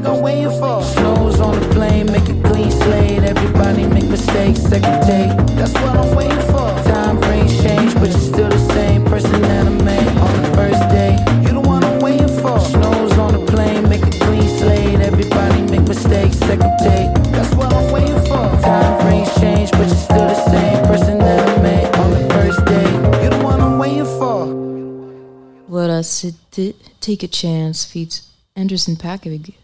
Think 0.02 0.24
waiting 0.24 0.50
for? 0.60 0.82
Snows 0.82 1.42
on 1.42 1.60
the 1.60 1.68
plane, 1.74 2.06
make 2.06 2.30
a 2.30 2.48
clean 2.48 2.72
slate. 2.72 3.22
Everybody 3.24 3.86
make 3.86 4.06
mistakes, 4.06 4.62
second 4.62 5.02
take. 5.04 5.36
That's 5.58 5.74
what 5.74 5.98
I'm 5.98 6.16
waiting 6.16 6.40
for. 6.54 6.70
Time 6.88 7.20
brings 7.20 7.62
change, 7.62 7.94
but 7.96 8.10
you're 8.10 8.20
still 8.20 8.48
the 8.50 8.74
same 8.74 9.04
person 9.04 9.42
that 9.42 9.68
I 9.68 9.70
on 9.70 10.42
the 10.42 10.52
first 10.56 10.88
day. 10.88 11.18
You 11.42 11.52
the 11.52 11.68
one 11.68 11.84
I'm 11.84 12.00
waiting 12.00 12.30
for. 12.30 12.62
Snows 12.62 13.18
on 13.18 13.34
the 13.34 13.46
plane, 13.52 13.90
make 13.90 14.04
a 14.04 14.12
clean 14.12 14.48
slate. 14.58 15.02
Everybody 15.02 15.64
make 15.64 15.86
mistakes, 15.86 16.38
second. 16.38 16.80
That's 17.34 17.54
what 17.56 17.74
I'm 17.74 17.92
waiting 17.92 18.22
for. 18.22 18.48
Time 18.64 19.02
brings 19.02 19.36
change, 19.42 19.70
but 19.72 19.88
you're 19.88 20.06
still 20.08 20.28
the 20.28 20.50
same 20.50 20.86
person 20.86 21.18
that 21.18 21.46
I 21.46 22.00
on 22.00 22.12
the 22.12 22.24
first 22.36 22.64
day. 22.64 22.90
You 23.22 23.30
the 23.32 23.42
one 23.44 23.60
I'm 23.60 23.78
waiting 23.78 24.06
for. 24.06 24.48
Take 27.02 27.24
a 27.24 27.28
Chance 27.28 27.84
feat 27.84 28.22
Anderson 28.56 28.96
ben, 28.96 29.59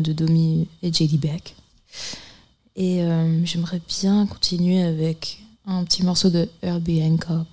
de 0.00 0.12
Domi 0.12 0.68
et 0.82 0.92
JD 0.92 1.18
Beck. 1.20 1.54
Et 2.76 3.02
euh, 3.02 3.44
j'aimerais 3.44 3.80
bien 3.86 4.26
continuer 4.26 4.82
avec 4.82 5.42
un 5.66 5.84
petit 5.84 6.02
morceau 6.02 6.30
de 6.30 6.48
Herbie 6.62 7.02
Hancock 7.02 7.46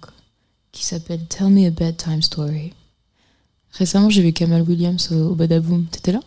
qui 0.72 0.86
s'appelle 0.86 1.26
Tell 1.26 1.50
Me 1.50 1.68
a 1.68 1.70
Bedtime 1.72 2.22
Story. 2.22 2.74
Récemment, 3.74 4.10
j'ai 4.10 4.22
vu 4.22 4.34
Kamal 4.34 4.62
Williams 4.62 5.12
au, 5.12 5.32
au 5.32 5.36
Badaboom. 5.36 5.86
T'étais 5.86 6.12
là? 6.12 6.22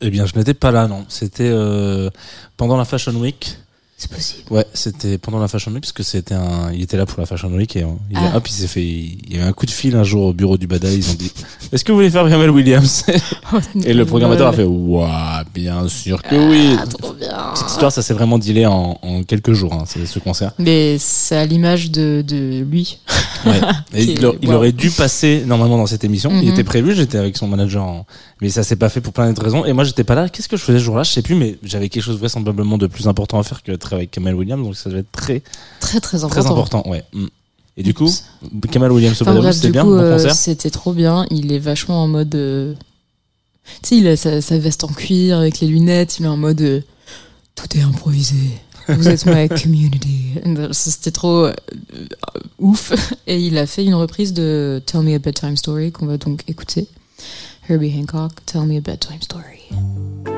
Eh 0.00 0.10
bien, 0.10 0.26
je 0.26 0.36
n'étais 0.36 0.54
pas 0.54 0.70
là, 0.70 0.86
non. 0.86 1.06
C'était 1.08 1.48
euh, 1.48 2.10
pendant 2.56 2.76
la 2.76 2.84
Fashion 2.84 3.14
Week. 3.14 3.56
C'est 4.04 4.14
possible. 4.14 4.42
Ouais, 4.50 4.66
c'était 4.74 5.16
pendant 5.16 5.38
la 5.38 5.48
Fashion 5.48 5.72
Week 5.72 5.80
parce 5.82 5.92
que 5.92 6.02
c'était 6.02 6.34
un, 6.34 6.70
il 6.72 6.82
était 6.82 6.96
là 6.98 7.06
pour 7.06 7.20
la 7.20 7.26
Fashion 7.26 7.48
Week 7.48 7.74
et 7.76 7.84
on- 7.84 7.98
il, 8.10 8.16
a- 8.18 8.32
Ah. 8.34 8.36
hop, 8.36 8.46
il 8.48 8.52
s'est 8.52 8.66
fait, 8.66 8.82
il 8.84 9.34
y 9.34 9.36
a 9.36 9.44
eu 9.44 9.48
un 9.48 9.52
coup 9.52 9.64
de 9.66 9.70
fil 9.70 9.96
un 9.96 10.04
jour 10.04 10.26
au 10.26 10.32
bureau 10.34 10.58
du 10.58 10.66
Bada, 10.66 10.90
ils 10.92 11.08
ont 11.10 11.14
dit, 11.14 11.32
est-ce 11.72 11.84
que 11.84 11.92
vous 11.92 11.96
voulez 11.98 12.10
faire 12.10 12.28
Kamel 12.28 12.50
Williams 12.50 13.04
Et 13.84 13.94
le 13.94 14.04
programmateur 14.04 14.48
a 14.48 14.52
fait, 14.52 14.64
ouah, 14.64 15.42
bien 15.54 15.88
sûr 15.88 16.22
que 16.22 16.34
oui. 16.36 16.76
Ah, 16.78 16.86
trop 16.86 17.12
bien. 17.14 17.54
Cette 17.54 17.70
histoire, 17.70 17.92
ça 17.92 18.02
s'est 18.02 18.14
vraiment 18.14 18.38
dealé 18.38 18.66
en, 18.66 18.98
en 19.00 19.22
quelques 19.22 19.52
jours, 19.52 19.72
hein, 19.72 19.84
ce 19.86 20.18
concert. 20.18 20.52
Mais 20.58 20.96
c'est 20.98 21.36
à 21.36 21.46
l'image 21.46 21.90
de, 21.90 22.22
de 22.26 22.60
lui. 22.62 22.98
Ouais. 23.46 23.60
Et 23.92 24.04
il, 24.04 24.24
aurait 24.54 24.72
dû 24.72 24.90
passer 24.90 25.42
normalement 25.46 25.76
dans 25.76 25.84
cette 25.84 26.02
émission. 26.02 26.30
Il 26.30 26.46
Mhm. 26.46 26.52
était 26.54 26.64
prévu, 26.64 26.94
j'étais 26.94 27.18
avec 27.18 27.36
son 27.36 27.46
manager, 27.46 27.84
en- 27.84 28.06
mais 28.40 28.48
ça 28.48 28.62
s'est 28.62 28.76
pas 28.76 28.88
fait 28.88 29.02
pour 29.02 29.12
plein 29.12 29.28
d'autres 29.28 29.42
raisons. 29.44 29.66
Et 29.66 29.74
moi, 29.74 29.84
j'étais 29.84 30.02
pas 30.02 30.14
là. 30.14 30.30
Qu'est-ce 30.30 30.48
que 30.48 30.56
je 30.56 30.62
faisais 30.62 30.78
ce 30.78 30.84
jour-là? 30.84 31.02
Je 31.02 31.10
sais 31.10 31.20
plus, 31.20 31.34
mais 31.34 31.58
j'avais 31.62 31.90
quelque 31.90 32.02
chose 32.04 32.18
vraisemblablement 32.18 32.78
de 32.78 32.86
plus 32.86 33.06
important 33.06 33.38
à 33.38 33.42
faire 33.42 33.62
que 33.62 33.70
d'être 33.70 33.93
avec 33.94 34.10
Kamel 34.10 34.34
Williams, 34.34 34.62
donc 34.64 34.76
ça 34.76 34.90
devait 34.90 35.00
être 35.00 35.12
très 35.12 35.42
Très, 35.80 36.00
très 36.00 36.24
important. 36.24 36.42
très 36.42 36.50
important. 36.50 36.82
Ouais. 36.90 37.04
Mm. 37.12 37.26
Et 37.76 37.82
du 37.82 37.92
coup. 37.94 38.08
Kamal 38.70 38.92
Williams 38.92 39.20
au 39.20 39.28
Enfin, 39.28 39.52
c'était 39.52 39.70
bien, 39.70 39.82
coup, 39.82 39.90
bon 39.90 39.98
euh, 39.98 40.12
concert. 40.16 40.34
c'était 40.34 40.70
trop 40.70 40.92
bien. 40.92 41.26
Il 41.30 41.52
est 41.52 41.58
vachement 41.58 42.02
en 42.04 42.06
mode. 42.08 42.34
euh, 42.34 42.74
Tu 43.82 43.88
sais, 43.88 43.96
il 43.96 44.06
a 44.08 44.16
sa, 44.16 44.40
sa 44.40 44.58
veste 44.58 44.84
en 44.84 44.88
cuir 44.88 45.38
avec 45.38 45.58
les 45.60 45.66
lunettes. 45.68 46.18
Il 46.20 46.24
est 46.26 46.28
en 46.28 46.36
mode. 46.36 46.60
euh, 46.60 46.80
Tout 47.56 47.76
est 47.76 47.82
improvisé. 47.82 48.36
Vous 48.88 49.08
êtes 49.08 49.24
ma 49.26 49.48
community. 49.62 50.34
C'était 50.72 51.10
trop 51.10 51.46
euh, 51.46 51.54
ouf. 52.58 52.92
Et 53.26 53.40
il 53.40 53.56
a 53.58 53.66
fait 53.66 53.84
une 53.84 53.94
reprise 53.94 54.34
de 54.34 54.80
Tell 54.86 55.00
Me 55.00 55.14
a 55.14 55.18
Bedtime 55.18 55.56
Story 55.56 55.90
qu'on 55.90 56.06
va 56.06 56.16
donc 56.18 56.42
écouter. 56.48 56.86
Herbie 57.68 57.92
Hancock, 57.98 58.32
Tell 58.46 58.62
Me 58.66 58.76
a 58.76 58.80
Bedtime 58.80 59.22
Story. 59.22 60.33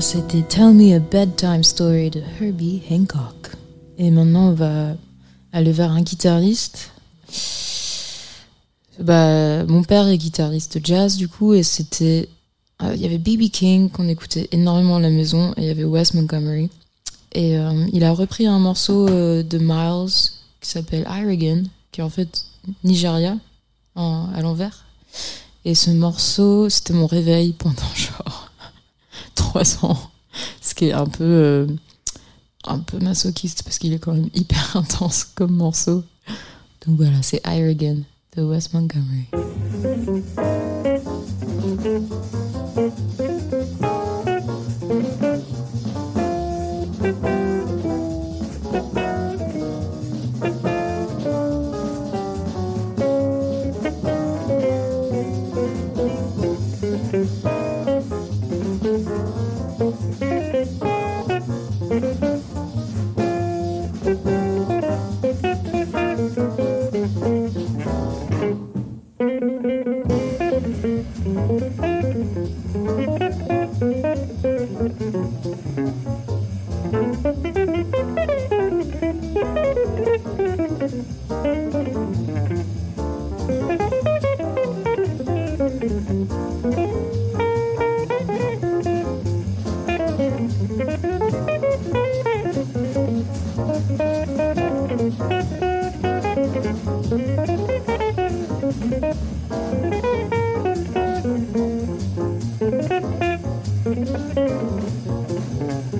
c'était 0.00 0.42
Tell 0.42 0.72
Me 0.74 0.94
a 0.94 0.98
Bedtime 1.00 1.64
Story 1.64 2.10
de 2.10 2.22
Herbie 2.40 2.82
Hancock. 2.90 3.52
Et 3.96 4.10
maintenant, 4.10 4.50
on 4.50 4.52
va 4.52 4.94
aller 5.52 5.72
vers 5.72 5.90
un 5.90 6.02
guitariste. 6.02 6.90
Bah, 9.00 9.64
mon 9.64 9.82
père 9.82 10.06
est 10.06 10.18
guitariste 10.18 10.78
jazz, 10.84 11.16
du 11.16 11.28
coup, 11.28 11.54
et 11.54 11.62
c'était. 11.62 12.28
Euh, 12.82 12.94
il 12.94 13.00
y 13.00 13.06
avait 13.06 13.18
B.B. 13.18 13.50
King 13.50 13.90
qu'on 13.90 14.06
écoutait 14.08 14.48
énormément 14.52 14.96
à 14.96 15.00
la 15.00 15.10
maison, 15.10 15.52
et 15.56 15.62
il 15.62 15.66
y 15.66 15.70
avait 15.70 15.84
Wes 15.84 16.14
Montgomery. 16.14 16.70
Et 17.32 17.58
euh, 17.58 17.86
il 17.92 18.04
a 18.04 18.12
repris 18.12 18.46
un 18.46 18.58
morceau 18.58 19.08
euh, 19.08 19.42
de 19.42 19.58
Miles 19.58 20.12
qui 20.60 20.70
s'appelle 20.70 21.08
Irigan, 21.10 21.64
qui 21.90 22.00
est 22.00 22.04
en 22.04 22.10
fait 22.10 22.44
Nigeria, 22.84 23.36
à 23.96 24.40
l'envers. 24.42 24.84
Et 25.64 25.74
ce 25.74 25.90
morceau, 25.90 26.68
c'était 26.68 26.94
mon 26.94 27.06
réveil 27.06 27.52
pendant 27.52 27.82
ce 30.60 30.74
qui 30.74 30.86
est 30.86 30.92
un 30.92 31.06
peu, 31.06 31.24
euh, 31.24 31.66
un 32.64 32.78
peu 32.78 32.98
masochiste 32.98 33.62
parce 33.62 33.78
qu'il 33.78 33.92
est 33.92 33.98
quand 33.98 34.12
même 34.12 34.30
hyper 34.34 34.70
intense 34.76 35.24
comme 35.24 35.52
morceau. 35.52 36.04
Donc 36.86 36.96
voilà, 36.96 37.22
c'est 37.22 37.40
Higher 37.46 37.70
Again 37.70 37.98
de 38.36 38.42
West 38.42 38.72
Montgomery. 38.74 39.28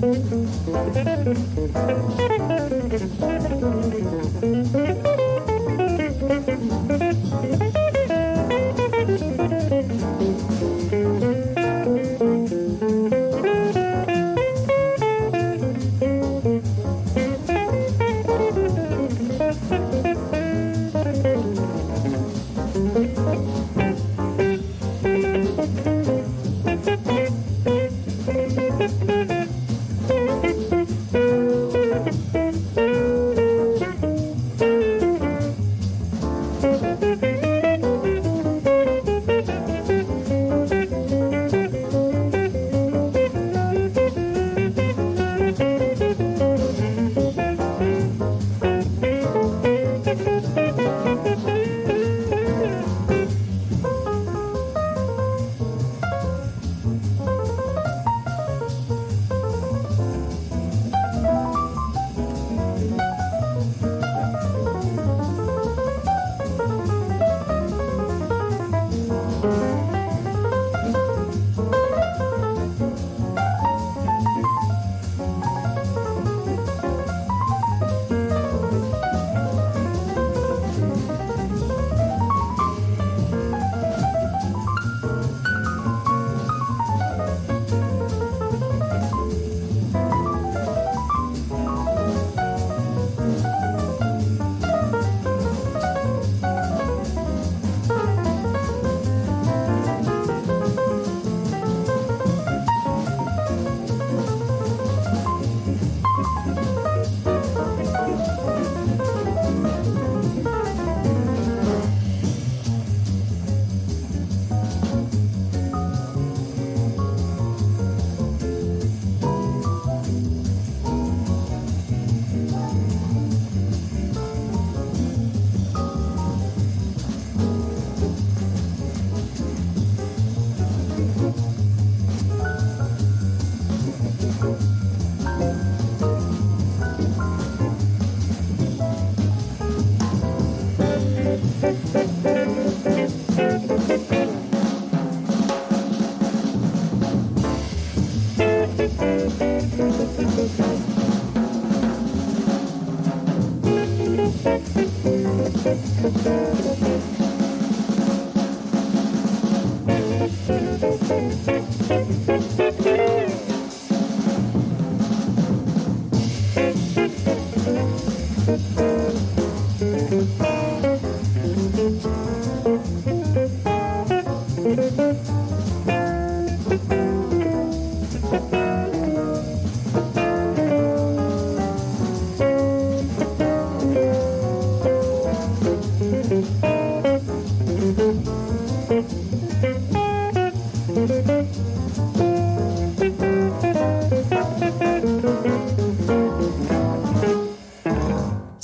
Thank 0.01 0.31
you. 7.01 7.08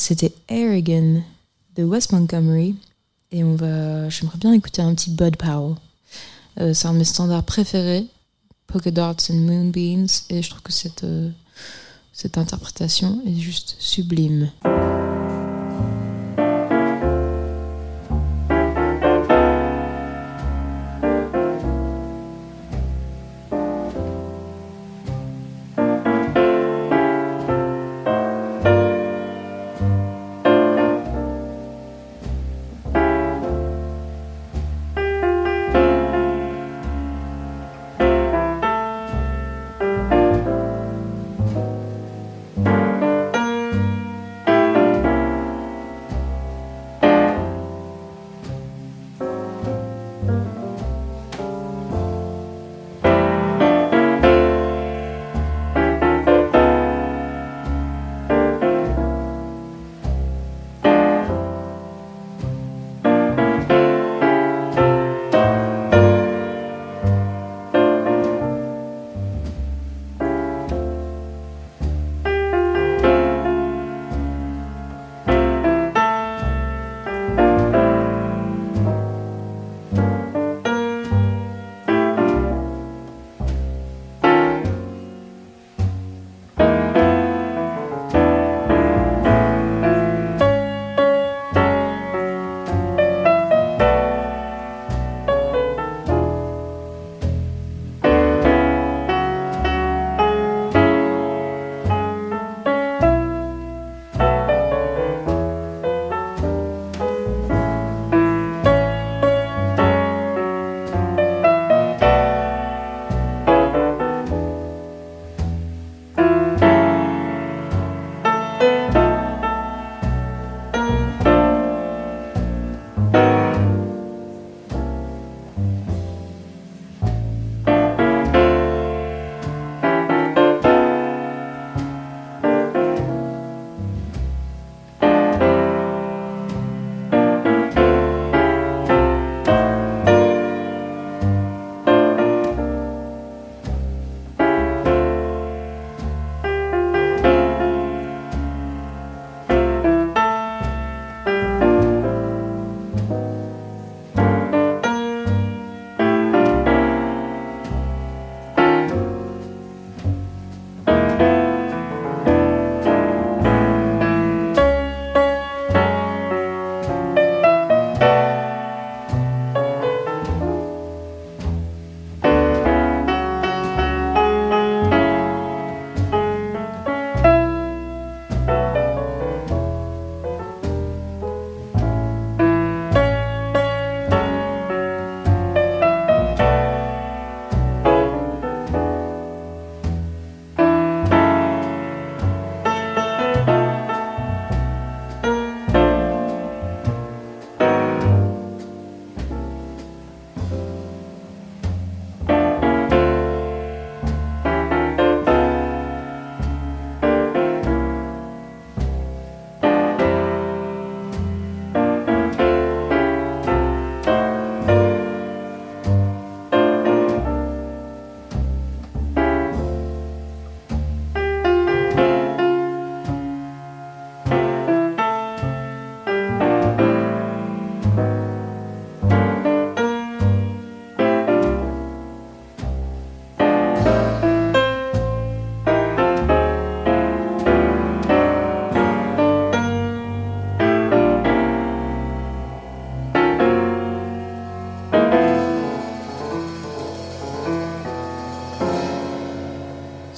C'était 0.08 0.36
Air 0.50 0.72
Again 0.72 1.24
de 1.76 1.84
Wes 1.84 2.12
Montgomery. 2.12 2.76
Et 3.32 3.44
on 3.44 3.56
va, 3.56 4.08
j'aimerais 4.08 4.38
bien 4.38 4.54
écouter 4.54 4.84
un 4.84 4.94
petit 4.94 5.10
Bud 5.10 5.36
Powell. 5.36 5.78
Euh, 6.60 6.76
c'est 6.76 6.88
un 6.88 6.94
de 6.94 7.00
mes 7.00 7.06
standards 7.06 7.42
préférés, 7.42 8.06
Polka 8.68 8.92
Dots 8.92 9.32
and 9.32 9.38
Moonbeams. 9.38 10.06
Et 10.30 10.44
je 10.44 10.50
trouve 10.52 10.62
que 10.62 10.72
cette, 10.72 11.06
euh, 11.06 11.32
cette 12.14 12.38
interprétation 12.38 13.20
est 13.26 13.34
juste 13.34 13.78
sublime. 13.80 14.52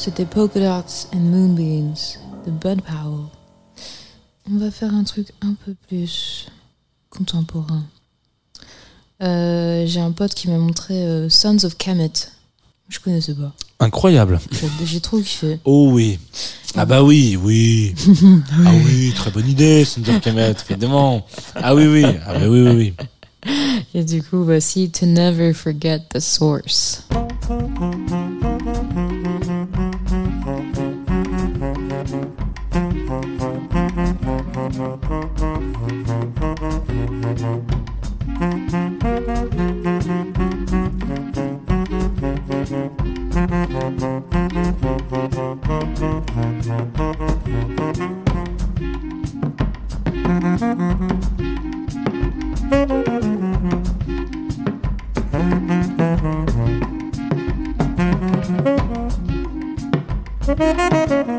C'était 0.08 0.24
Polka 0.26 0.58
Dots 0.62 1.10
and 1.14 1.20
Moonbeams 1.20 1.94
de 2.46 2.52
Bud 2.52 2.82
Powell. 2.82 3.26
On 4.50 4.58
va 4.58 4.72
faire 4.72 4.94
un 4.94 5.04
truc 5.04 5.34
un 5.42 5.54
peu 5.66 5.76
plus 5.90 6.48
contemporain. 7.10 7.84
Euh, 9.22 9.84
J'ai 9.86 10.00
un 10.00 10.14
pote 10.14 10.34
qui 10.34 10.48
m'a 10.48 10.60
montré 10.60 10.94
euh, 10.94 11.28
Sons 11.28 11.58
of 11.66 11.76
Kemet. 11.78 12.14
Je 12.88 13.02
connaissais 13.02 13.34
pas. 13.34 13.52
Incroyable. 13.82 14.40
J'ai- 14.86 15.02
trop 15.02 15.20
kiffé. 15.20 15.60
Oh 15.66 15.90
oui. 15.92 16.20
Ah 16.78 16.86
bah 16.86 17.04
oui, 17.04 17.36
oui. 17.36 17.94
Ah 18.66 18.72
oui, 18.86 19.12
très 19.14 19.30
bonne 19.30 19.50
idée, 19.50 19.84
Sons 19.84 20.08
of 20.08 20.22
Kemet, 20.22 20.56
évidemment. 20.70 21.28
Ah 21.54 21.76
oui, 21.76 21.86
oui. 21.86 22.06
Ah 22.26 22.34
bah 22.34 22.48
oui, 22.48 22.62
oui, 22.62 22.94
oui. 23.46 23.84
Et 23.94 24.06
du 24.06 24.24
coup, 24.24 24.46
voici 24.46 24.90
To 24.90 25.06
Never 25.06 25.52
Forget 25.52 26.00
the 26.14 26.22
Source. 26.22 27.04
To 60.58 61.37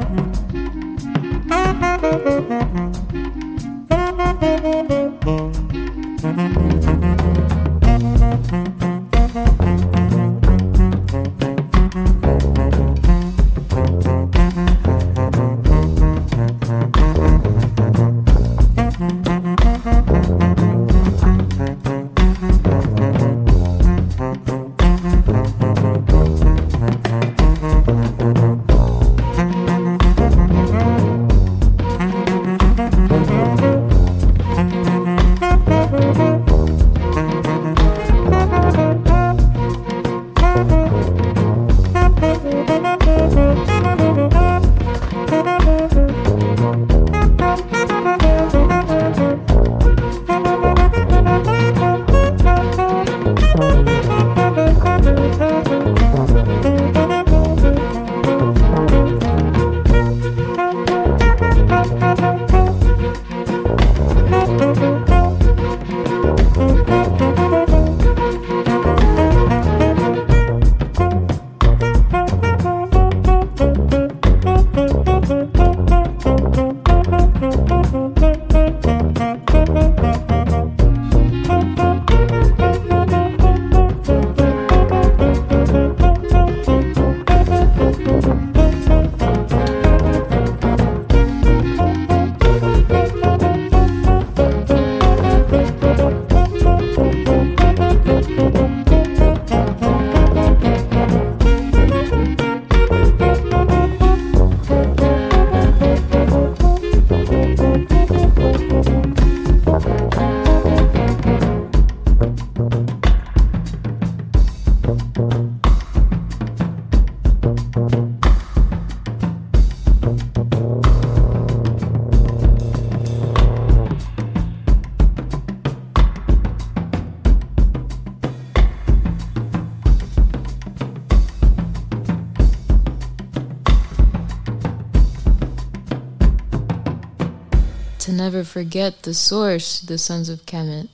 Never 138.29 138.45
Forget 138.45 138.93
the 139.03 139.13
Source 139.13 139.85
de 139.87 139.97
Sons 139.97 140.29
of 140.29 140.45
Kemet. 140.45 140.85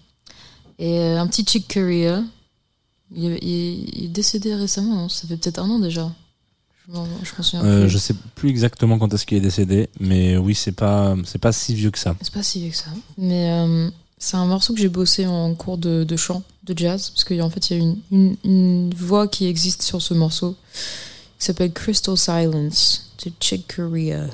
Et 0.78 0.98
euh, 1.00 1.18
un 1.20 1.26
petit 1.26 1.44
Chick 1.44 1.72
Corea. 1.72 2.22
Il, 3.14 3.24
il- 3.42 3.88
il 3.98 4.04
est 4.06 4.08
décédé 4.08 4.54
récemment, 4.54 4.94
non 4.94 5.08
ça 5.08 5.26
fait 5.28 5.36
peut-être 5.36 5.58
un 5.58 5.68
an 5.68 5.78
déjà. 5.78 6.10
Je 6.88 6.94
je 7.22 7.42
souviens 7.42 7.64
Euh, 7.64 7.82
plus. 7.82 7.90
je 7.90 7.98
sais 7.98 8.14
plus 8.34 8.48
exactement 8.50 8.98
quand 8.98 9.12
est-ce 9.14 9.24
qu'il 9.26 9.38
est 9.38 9.40
décédé, 9.40 9.88
mais 10.00 10.36
oui, 10.36 10.54
c'est 10.54 10.72
pas, 10.72 11.14
c'est 11.24 11.38
pas 11.38 11.52
si 11.52 11.74
vieux 11.74 11.90
que 11.90 11.98
ça. 11.98 12.14
C'est 12.22 12.32
pas 12.32 12.42
si 12.42 12.60
vieux 12.60 12.70
que 12.70 12.76
ça. 12.76 12.90
Mais 13.18 13.50
euh, 13.50 13.90
c'est 14.18 14.36
un 14.36 14.46
morceau 14.46 14.74
que 14.74 14.80
j'ai 14.80 14.88
bossé 14.88 15.26
en 15.26 15.54
cours 15.54 15.78
de, 15.78 16.04
de 16.04 16.16
chant, 16.16 16.42
de 16.64 16.76
jazz, 16.76 17.10
parce 17.10 17.24
qu'en 17.24 17.50
fait, 17.50 17.70
il 17.70 17.76
y 17.76 17.80
a 17.80 17.82
une, 17.82 17.98
une, 18.10 18.36
une 18.44 18.94
voix 18.94 19.28
qui 19.28 19.46
existe 19.46 19.82
sur 19.82 20.00
ce 20.02 20.12
morceau 20.14 20.56
qui 21.38 21.46
s'appelle 21.46 21.72
Crystal 21.72 22.16
Silence 22.16 23.10
de 23.24 23.32
Chick 23.40 23.74
Corea. 23.76 24.26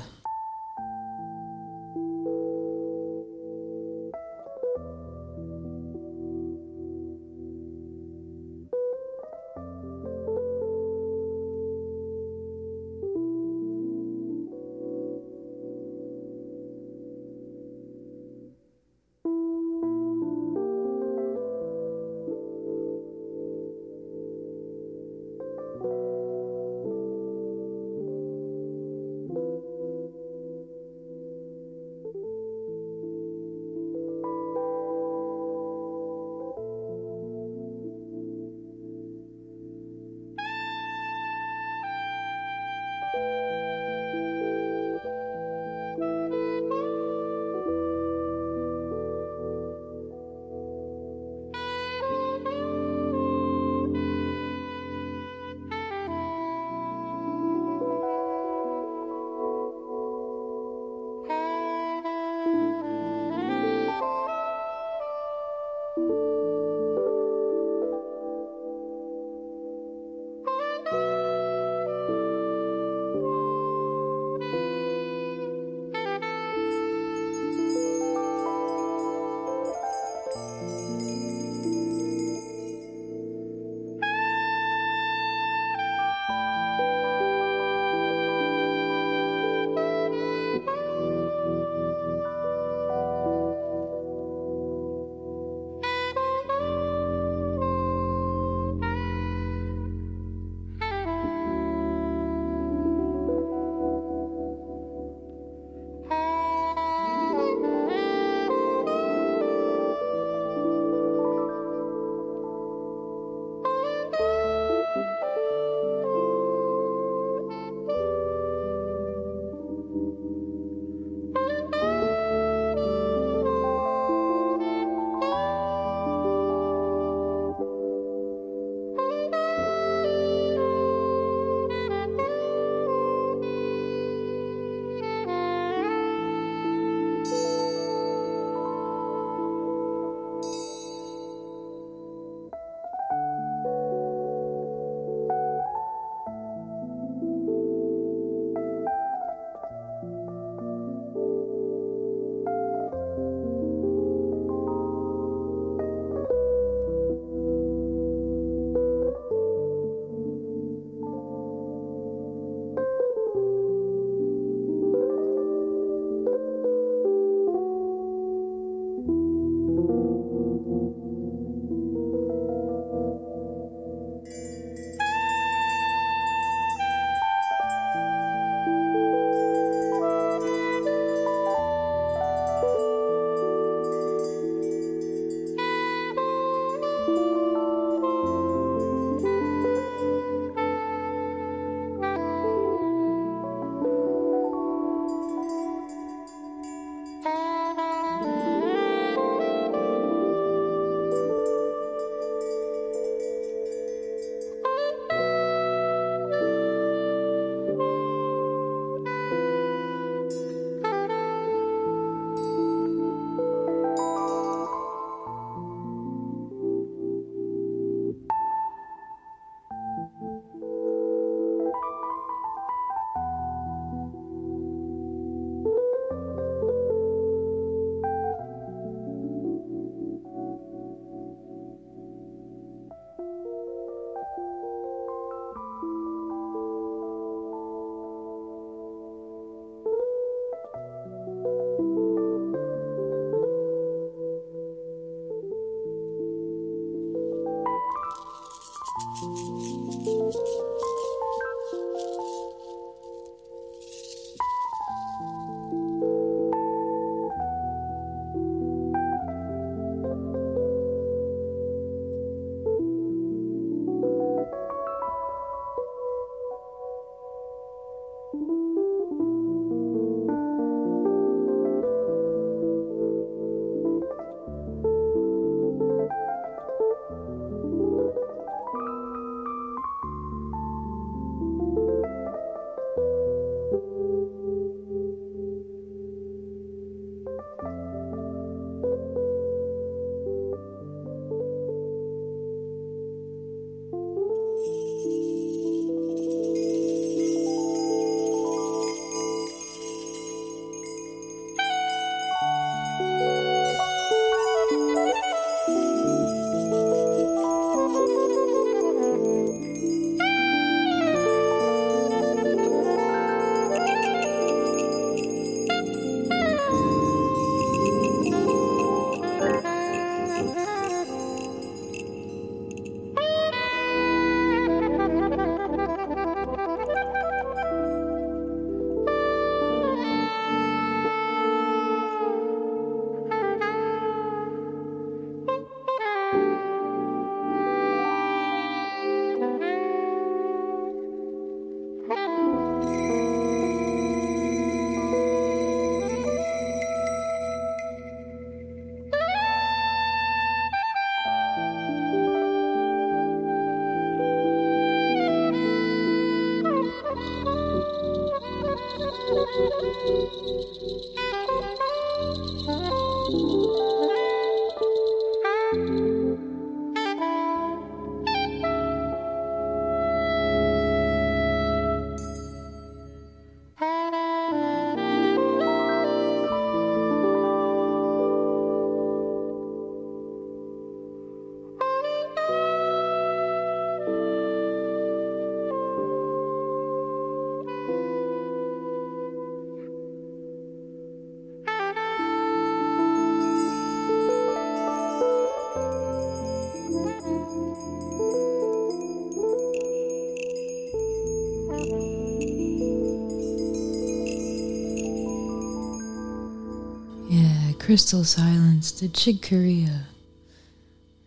Crystal 407.91 408.23
Silence 408.23 409.01
de 409.01 409.09
Chick 409.13 409.49
Corea. 409.49 409.91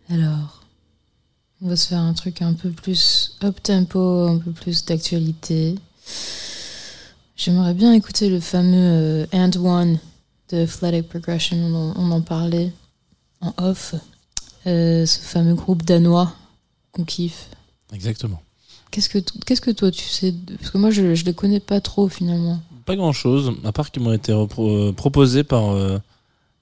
Alors, 0.09 0.63
on 1.61 1.67
va 1.67 1.75
se 1.75 1.89
faire 1.89 1.99
un 1.99 2.13
truc 2.13 2.41
un 2.41 2.53
peu 2.53 2.71
plus 2.71 3.37
up 3.43 3.61
tempo, 3.61 3.99
un 3.99 4.39
peu 4.39 4.51
plus 4.51 4.83
d'actualité. 4.83 5.75
J'aimerais 7.37 7.75
bien 7.75 7.93
écouter 7.93 8.29
le 8.29 8.39
fameux 8.39 8.73
euh, 8.73 9.25
And 9.31 9.51
One 9.63 9.99
de 10.49 10.63
Athletic 10.63 11.07
Progression, 11.07 11.55
on 11.55 11.75
en, 11.75 11.93
on 11.97 12.11
en 12.11 12.21
parlait 12.21 12.73
en 13.41 13.53
off. 13.59 13.93
Euh, 14.65 15.05
ce 15.05 15.19
fameux 15.19 15.53
groupe 15.53 15.83
danois 15.83 16.33
qu'on 16.93 17.03
kiffe. 17.03 17.47
Exactement. 17.93 18.41
Qu'est-ce 18.89 19.09
que, 19.09 19.19
qu'est-ce 19.45 19.61
que 19.61 19.69
toi 19.69 19.91
tu 19.91 20.05
sais 20.05 20.33
Parce 20.57 20.71
que 20.71 20.79
moi 20.79 20.89
je, 20.89 21.13
je 21.13 21.25
les 21.25 21.35
connais 21.35 21.59
pas 21.59 21.79
trop 21.79 22.09
finalement. 22.09 22.59
Pas 22.85 22.95
grand 22.95 23.13
chose, 23.13 23.53
à 23.63 23.71
part 23.71 23.91
qu'ils 23.91 24.01
m'ont 24.01 24.13
été 24.13 24.31
euh, 24.31 24.91
proposés 24.93 25.43
par 25.43 25.69
euh, 25.69 25.99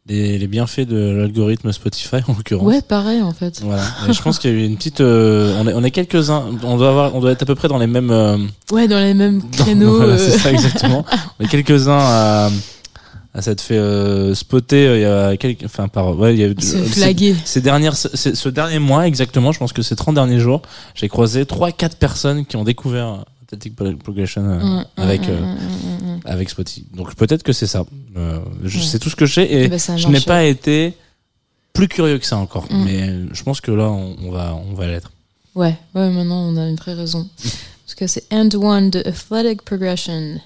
les, 0.07 0.37
les 0.37 0.47
bienfaits 0.47 0.81
de 0.81 0.97
l'algorithme 1.11 1.71
Spotify 1.71 2.17
en 2.27 2.33
l'occurrence. 2.33 2.67
Ouais, 2.67 2.81
pareil 2.81 3.21
en 3.21 3.31
fait. 3.31 3.61
Voilà. 3.61 3.83
Et 4.09 4.13
je 4.13 4.21
pense 4.21 4.37
qu'il 4.39 4.51
y 4.51 4.53
a 4.53 4.57
eu 4.57 4.65
une 4.65 4.75
petite. 4.75 4.99
euh, 5.01 5.57
on 5.61 5.67
est, 5.67 5.73
on 5.73 5.83
est 5.83 5.91
quelques-uns. 5.91 6.43
On 6.63 6.77
doit 6.77 6.89
avoir, 6.89 7.15
on 7.15 7.21
doit 7.21 7.31
être 7.31 7.43
à 7.43 7.45
peu 7.45 7.55
près 7.55 7.67
dans 7.69 7.77
les 7.77 7.87
mêmes. 7.87 8.11
euh, 8.11 8.37
Ouais, 8.71 8.87
dans 8.87 8.99
les 8.99 9.13
mêmes 9.13 9.41
créneaux. 9.51 9.95
voilà, 9.97 10.13
euh, 10.13 10.17
c'est 10.17 10.37
ça 10.37 10.51
exactement. 10.51 11.05
on 11.39 11.45
est 11.45 11.47
quelques-uns 11.47 11.97
à, 11.99 12.49
à 13.33 13.41
s'être 13.41 13.61
fait 13.61 13.77
euh, 13.77 14.35
spotter. 14.35 14.85
euh, 14.87 14.97
Il 14.97 15.01
y 15.01 15.05
a 15.05 15.37
quelques, 15.37 15.63
enfin 15.63 15.87
par, 15.87 16.17
ouais, 16.19 16.33
il 16.33 16.39
y 16.39 16.43
a 16.43 16.47
eu. 16.47 16.51
euh, 16.51 16.83
flaguer. 16.85 17.33
Ces 17.45 17.61
dernières, 17.61 17.95
ce, 17.95 18.09
ce 18.35 18.49
dernier 18.49 18.79
mois 18.79 19.07
exactement, 19.07 19.53
je 19.53 19.59
pense 19.59 19.71
que 19.71 19.81
ces 19.81 19.95
30 19.95 20.15
derniers 20.15 20.39
jours, 20.39 20.61
j'ai 20.95 21.07
croisé 21.07 21.45
trois, 21.45 21.71
quatre 21.71 21.95
personnes 21.95 22.45
qui 22.45 22.57
ont 22.57 22.65
découvert 22.65 23.23
Athletic 23.43 23.75
Progression 24.03 24.41
euh, 24.43 24.59
Hum, 24.59 24.77
hum, 24.79 24.85
avec 24.97 25.21
hum, 25.21 25.29
euh, 25.29 26.17
avec 26.25 26.49
Spotify. 26.49 26.85
Donc 26.95 27.15
peut-être 27.15 27.43
que 27.43 27.53
c'est 27.53 27.67
ça. 27.67 27.85
Euh, 28.15 28.39
je 28.63 28.77
Ouais. 28.77 28.83
sais 28.83 28.99
tout 28.99 29.09
ce 29.09 29.15
que 29.15 29.25
je 29.25 29.33
sais 29.33 29.43
et 29.45 29.63
Eh 29.63 29.67
ben, 29.69 29.79
je 29.79 30.07
n'ai 30.07 30.21
pas 30.21 30.43
été 30.43 30.93
plus 31.73 31.87
curieux 31.87 32.19
que 32.19 32.25
ça 32.25 32.37
encore. 32.37 32.65
Mm. 32.71 32.83
Mais 32.83 33.09
je 33.33 33.43
pense 33.43 33.59
que 33.61 33.71
là, 33.71 33.89
on, 33.89 34.15
on 34.23 34.31
va, 34.31 34.55
on 34.55 34.73
va 34.73 34.87
l'être. 34.87 35.11
Ouais, 35.55 35.75
ouais, 35.95 36.09
maintenant 36.09 36.41
on 36.49 36.57
a 36.57 36.67
une 36.67 36.75
vraie 36.75 36.93
raison. 36.93 37.27
Parce 37.85 37.95
que 37.95 38.07
c'est 38.07 38.25
End 38.31 38.49
One 38.55 38.89
de 38.89 38.99
Athletic 39.07 39.61
Progression. 39.63 40.39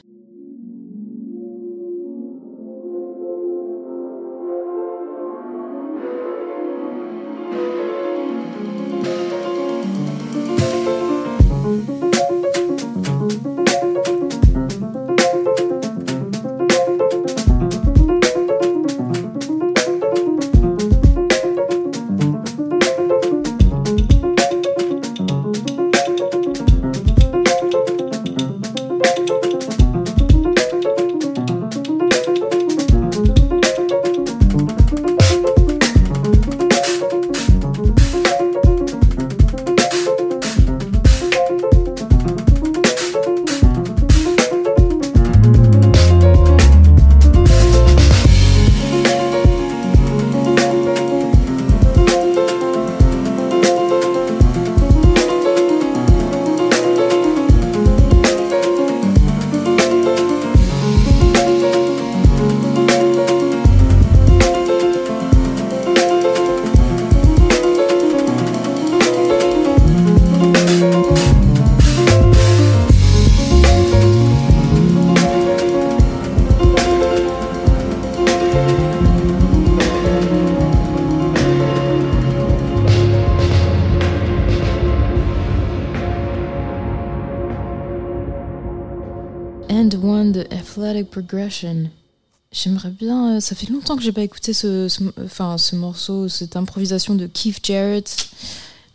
J'aimerais 92.51 92.89
bien. 92.91 93.35
euh, 93.35 93.39
Ça 93.39 93.55
fait 93.55 93.69
longtemps 93.69 93.95
que 93.97 94.03
j'ai 94.03 94.11
pas 94.11 94.21
écouté 94.23 94.53
ce, 94.53 94.87
ce- 94.87 95.03
enfin, 95.23 95.57
ce 95.57 95.75
morceau, 95.75 96.27
cette 96.29 96.55
improvisation 96.55 97.15
de 97.15 97.27
Keith 97.27 97.65
Jarrett. 97.65 98.29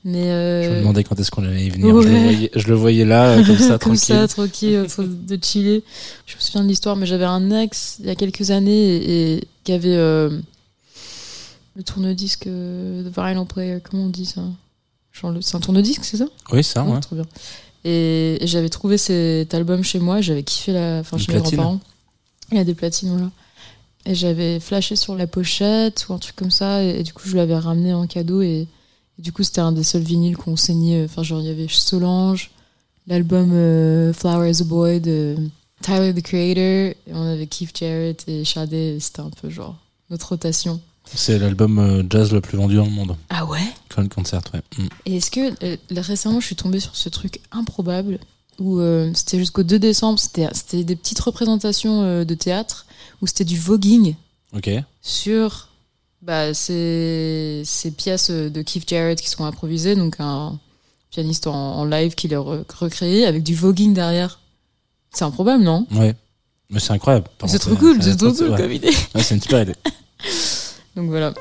Mais. 0.05 0.30
euh, 0.30 0.62
Je 0.64 0.70
me 0.70 0.78
demandais 0.80 1.05
quand 1.05 1.18
est-ce 1.20 1.30
qu'on 1.30 1.44
allait 1.44 1.66
y 1.66 1.70
venir. 1.70 2.00
Je, 2.03 2.09
le 2.09 2.18
voyais, 2.22 2.50
je 2.55 2.66
le 2.68 2.74
voyais 2.74 3.05
là, 3.05 3.26
euh, 3.38 3.44
comme 3.44 3.59
ça, 3.59 3.66
comme 3.78 3.78
tranquille. 3.78 3.98
ça, 3.98 4.26
tranquille, 4.28 4.78
en 4.78 4.86
train 4.86 5.05
de 5.05 5.38
chiller. 5.42 5.84
Je 6.26 6.34
me 6.36 6.40
souviens 6.40 6.62
de 6.64 6.68
l'histoire, 6.68 6.96
mais 6.96 7.07
j'avais 7.07 7.24
un 7.26 7.50
ex 7.61 7.96
il 8.00 8.07
y 8.07 8.11
a 8.11 8.14
quelques 8.16 8.50
années 8.50 8.96
et, 8.96 9.34
et 9.36 9.44
qui 9.64 9.72
avait 9.72 9.94
euh, 9.96 10.30
le 11.76 11.82
tourne-disque 11.82 12.46
euh, 12.48 13.03
The 13.09 13.14
Vinyl 13.16 13.46
Player, 13.46 13.78
comment 13.82 14.05
on 14.05 14.09
dit 14.09 14.26
ça? 14.26 14.42
C'est 15.42 15.57
un 15.57 15.61
tourne-disque, 15.61 16.05
c'est 16.05 16.16
ça? 16.16 16.26
Oui, 16.53 16.64
ça, 16.64 16.82
Ouais, 16.84 16.92
ouais. 16.92 17.00
Trop 17.00 17.14
bien. 17.16 17.26
Et, 17.84 18.42
et 18.42 18.46
j'avais 18.46 18.70
trouvé 18.70 18.96
cet 18.98 19.53
album 19.55 19.84
chez 19.84 19.98
moi, 19.98 20.20
j'avais 20.20 20.42
kiffé 20.42 20.72
la, 20.72 20.98
enfin 21.00 21.16
chez 21.18 21.32
mes 21.32 21.38
grands-parents. 21.59 21.80
Il 22.53 22.59
y 22.59 22.61
a 22.61 22.64
des 22.64 22.74
platines, 22.74 23.09
voilà. 23.09 23.30
Et 24.05 24.14
j'avais 24.14 24.61
flashé 24.61 24.96
sur 24.96 25.14
la 25.14 25.26
pochette 25.26 26.07
ou 26.09 26.12
un 26.12 26.18
truc 26.18 26.36
comme 26.36 26.50
ça, 26.50 26.84
et, 26.84 27.00
et 27.00 27.03
du 27.03 27.12
coup 27.12 27.28
je 27.28 27.36
l'avais 27.36 27.57
ramené 27.57 27.94
en 27.94 28.07
cadeau, 28.07 28.42
et, 28.42 28.66
et 29.18 29.22
du 29.22 29.32
coup 29.32 29.42
c'était 29.42 29.61
un 29.61 29.72
des 29.72 29.84
seuls 29.84 30.03
vinyles 30.03 30.36
qu'on 30.36 30.57
saignait. 30.57 31.05
Enfin, 31.05 31.22
genre 31.22 31.40
il 31.40 31.46
y 31.46 31.50
avait 31.50 31.66
Solange, 31.68 32.50
l'album 33.07 33.50
euh, 33.53 34.12
Flower 34.12 34.50
as 34.50 34.61
a 34.61 34.64
Boy 34.64 35.00
de 35.00 35.36
Tyler 35.80 36.12
the 36.12 36.22
Creator, 36.22 36.94
et 37.07 37.12
on 37.12 37.26
avait 37.26 37.46
Keith 37.46 37.76
Jarrett 37.78 38.24
et 38.28 38.44
Sade, 38.44 38.72
et 38.72 38.98
c'était 39.00 39.20
un 39.20 39.30
peu 39.30 39.48
genre 39.48 39.76
notre 40.11 40.28
rotation. 40.28 40.80
C'est 41.14 41.38
l'album 41.38 41.78
euh, 41.78 42.03
jazz 42.09 42.32
le 42.32 42.40
plus 42.40 42.57
vendu 42.57 42.76
dans 42.76 42.84
le 42.84 42.90
monde. 42.90 43.16
Ah 43.28 43.44
ouais? 43.44 43.61
Current 43.88 44.09
Concert, 44.09 44.42
ouais. 44.55 44.62
Mm. 44.78 44.88
Et 45.07 45.16
est-ce 45.16 45.30
que 45.30 45.64
euh, 45.64 45.76
récemment 45.90 46.40
je 46.40 46.46
suis 46.46 46.57
tombée 46.57 46.80
sur 46.80 46.96
ce 46.96 47.09
truc 47.09 47.40
improbable 47.50 48.18
où 48.59 48.78
euh, 48.78 49.11
c'était 49.14 49.38
jusqu'au 49.38 49.62
2 49.62 49.78
décembre, 49.78 50.18
c'était 50.18 50.84
des 50.84 50.96
petites 50.96 51.20
représentations 51.20 52.03
euh, 52.03 52.24
de 52.24 52.34
théâtre 52.34 52.86
où 53.20 53.26
c'était 53.26 53.44
du 53.44 53.59
voguing 53.59 54.14
sur 55.00 55.68
bah, 56.20 56.53
ces, 56.55 57.62
ces 57.64 57.90
pièces 57.90 58.30
euh, 58.30 58.50
de 58.50 58.62
Keith 58.62 58.88
Jarrett 58.88 59.20
qui 59.20 59.28
sont 59.28 59.44
improvisées, 59.44 59.96
donc 59.96 60.16
un 60.18 60.59
pianiste 61.11 61.46
en, 61.46 61.55
en 61.78 61.84
live 61.84 62.14
qui 62.14 62.28
les 62.28 62.36
re- 62.36 62.64
recréé 62.78 63.26
avec 63.26 63.42
du 63.42 63.55
voguing 63.55 63.92
derrière. 63.94 64.38
C'est 65.12 65.24
improbable, 65.24 65.62
non? 65.62 65.86
Ouais. 65.92 66.14
Mais 66.70 66.80
c'est 66.80 66.92
incroyable. 66.92 67.26
C'est 67.46 67.59
trop 67.59 67.74
cool, 67.76 68.03
c'est- 68.03 68.16
trop 68.16 68.32
cool 68.32 68.50
ouais. 68.50 68.57
comme 68.57 68.72
idée. 68.72 68.90
Ouais, 69.14 69.22
c'est 69.22 69.34
une 69.34 69.42
super 69.42 69.62
idée. 69.62 69.74
Donc 70.96 71.09
voilà. 71.11 71.34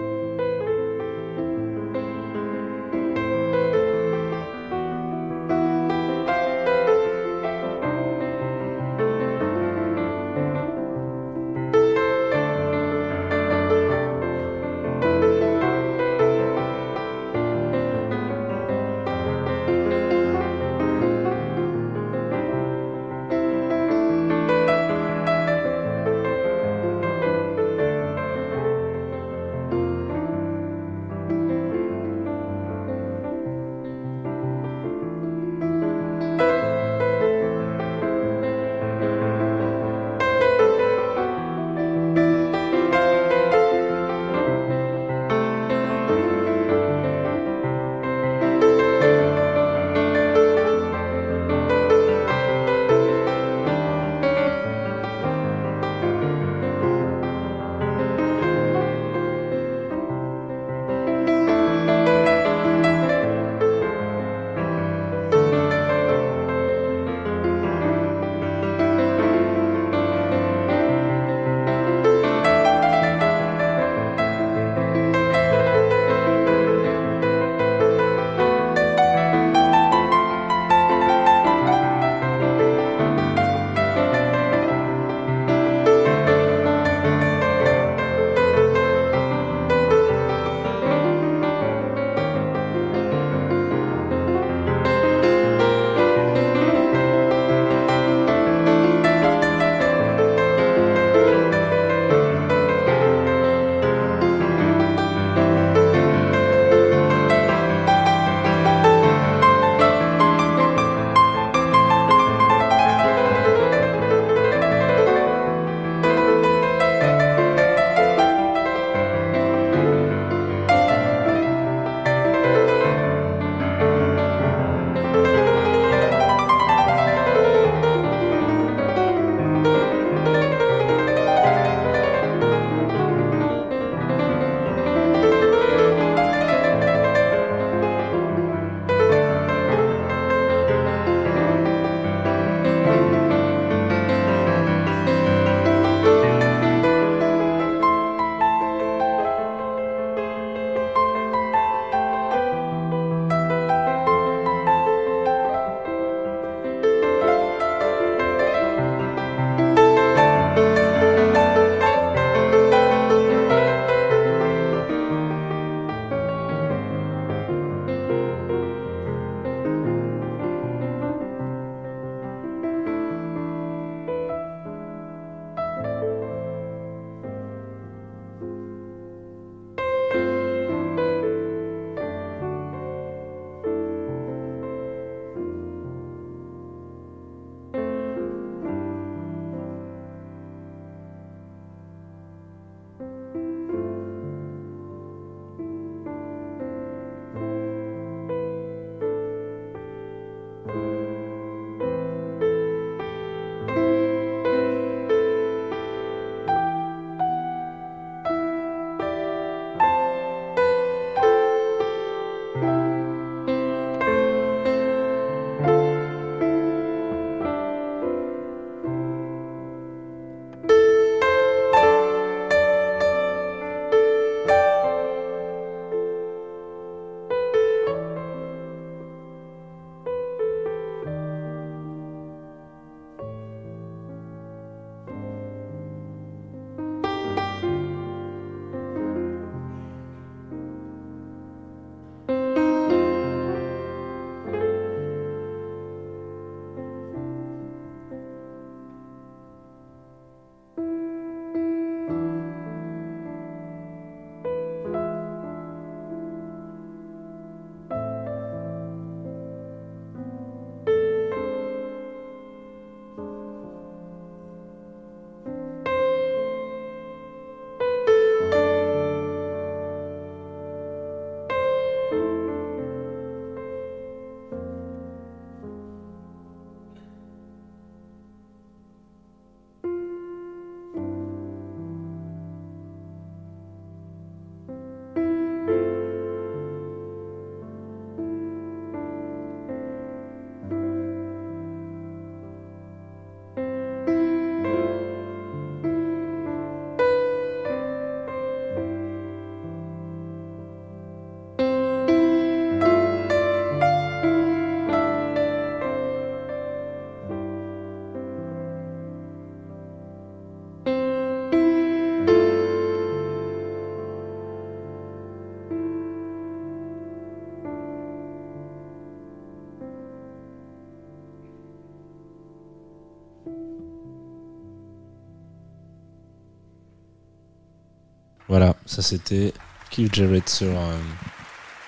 Voilà, 328.52 328.76
ça 328.86 329.02
c'était 329.02 329.54
Keith 329.92 330.14
Jarrett 330.14 330.50
sur, 330.50 330.68
euh, 330.68 330.98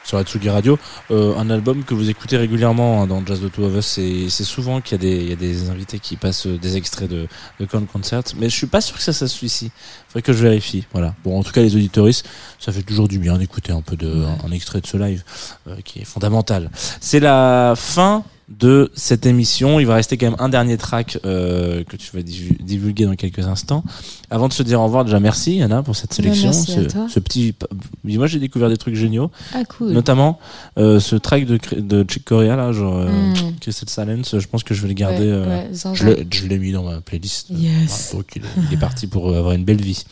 sur 0.06 0.18
Atsugi 0.18 0.50
Radio. 0.50 0.80
Euh, 1.12 1.36
un 1.38 1.50
album 1.50 1.84
que 1.84 1.94
vous 1.94 2.10
écoutez 2.10 2.38
régulièrement 2.38 3.02
hein, 3.04 3.08
dans 3.08 3.22
Jazz 3.26 3.42
de 3.42 3.50
Two 3.50 3.66
of 3.66 3.76
Us. 3.76 3.86
C'est 3.86 4.30
c'est 4.30 4.46
souvent 4.46 4.80
qu'il 4.80 4.94
y, 4.94 4.96
a 4.96 4.98
des- 5.10 5.24
il 5.24 5.30
y 5.30 5.34
a 5.34 5.36
des 5.36 5.70
invités 5.70 6.00
qui 6.00 6.16
passent 6.16 6.48
euh, 6.48 6.58
des 6.58 6.78
extraits 6.78 7.10
de, 7.10 7.28
de 7.60 7.66
Con 7.66 7.86
Concert. 7.92 8.24
Mais 8.38 8.50
je 8.50 8.56
suis 8.56 8.68
pas 8.68 8.80
sûr 8.80 8.96
que 8.96 9.02
ça, 9.04 9.12
ça 9.12 9.28
se 9.28 9.44
ici. 9.44 9.72
Faudrait 10.08 10.22
que 10.22 10.32
je 10.32 10.42
vérifie. 10.42 10.86
Voilà. 10.94 11.14
Bon, 11.26 11.38
en 11.38 11.44
tout 11.44 11.52
cas, 11.52 11.62
les 11.62 11.76
auditoristes, 11.76 12.26
ça 12.60 12.72
fait 12.72 12.84
toujours 12.84 13.10
du 13.10 13.20
bien 13.20 13.38
d'écouter 13.38 13.74
un 13.74 13.82
peu 13.82 13.98
de, 13.98 14.24
un, 14.24 14.48
un 14.48 14.52
extrait 14.54 14.80
de 14.80 14.88
ce 14.88 14.96
live 14.96 15.22
euh, 15.68 15.76
qui 15.84 16.00
est 16.00 16.06
fondamental. 16.06 16.72
C'est 17.02 17.20
la 17.20 17.74
fin 17.76 18.24
de 18.50 18.92
cette 18.94 19.26
émission. 19.26 19.80
Il 19.80 19.86
va 19.88 19.96
rester 19.96 20.18
quand 20.18 20.26
même 20.28 20.36
un 20.40 20.50
dernier 20.50 20.78
track 20.78 21.18
euh, 21.26 21.84
que 21.86 21.96
tu 21.96 22.12
vas 22.16 22.22
divu- 22.22 22.62
divulguer 22.62 23.06
dans 23.06 23.16
quelques 23.16 23.46
instants. 23.48 23.84
Avant 24.30 24.48
de 24.48 24.54
se 24.54 24.64
dire 24.64 24.80
au 24.82 24.84
revoir, 24.86 25.06
déjà 25.06 25.20
merci 25.20 25.62
Anna 25.62 25.82
pour 25.82 25.96
cette 25.96 26.12
Ouais, 26.12 26.18
sélection. 26.18 26.50
merci 26.50 26.72
à 26.72 26.76
ce, 26.76 26.80
toi. 26.90 27.08
ce 27.10 27.20
petit, 27.20 27.56
moi 28.04 28.28
j'ai 28.28 28.40
découvert 28.40 28.70
des 28.70 28.78
trucs 28.78 28.96
géniaux, 28.96 29.32
Ah, 29.54 29.64
cool. 29.66 29.92
notamment 29.92 30.40
euh, 30.78 31.00
ce 31.00 31.16
track 31.16 31.46
de, 31.46 31.58
de 31.80 32.06
Chick 32.10 32.26
Corea 32.26 32.56
là, 32.56 32.72
genre 32.72 32.98
euh, 32.98 33.10
Mm. 33.10 33.56
Crystal 33.62 33.90
Silence. 33.90 34.38
Je 34.40 34.48
pense 34.48 34.64
que 34.64 34.74
je 34.74 34.82
vais 34.82 34.88
le 34.90 34.94
garder. 34.94 35.20
Ouais, 35.20 35.32
euh, 35.32 35.68
ouais, 35.70 36.26
je 36.30 36.48
l'ai- 36.48 36.60
mis 36.60 36.72
dans 36.72 36.84
ma 36.84 37.02
playlist. 37.02 37.48
Yes. 37.50 38.10
Ah, 38.14 38.18
donc 38.18 38.26
il 38.36 38.42
est, 38.44 38.48
il 38.70 38.74
est 38.74 38.80
parti 38.80 39.08
pour 39.08 39.30
euh, 39.32 39.38
avoir 39.40 39.54
une 39.54 39.64
belle 39.64 39.82
vie. 39.82 40.04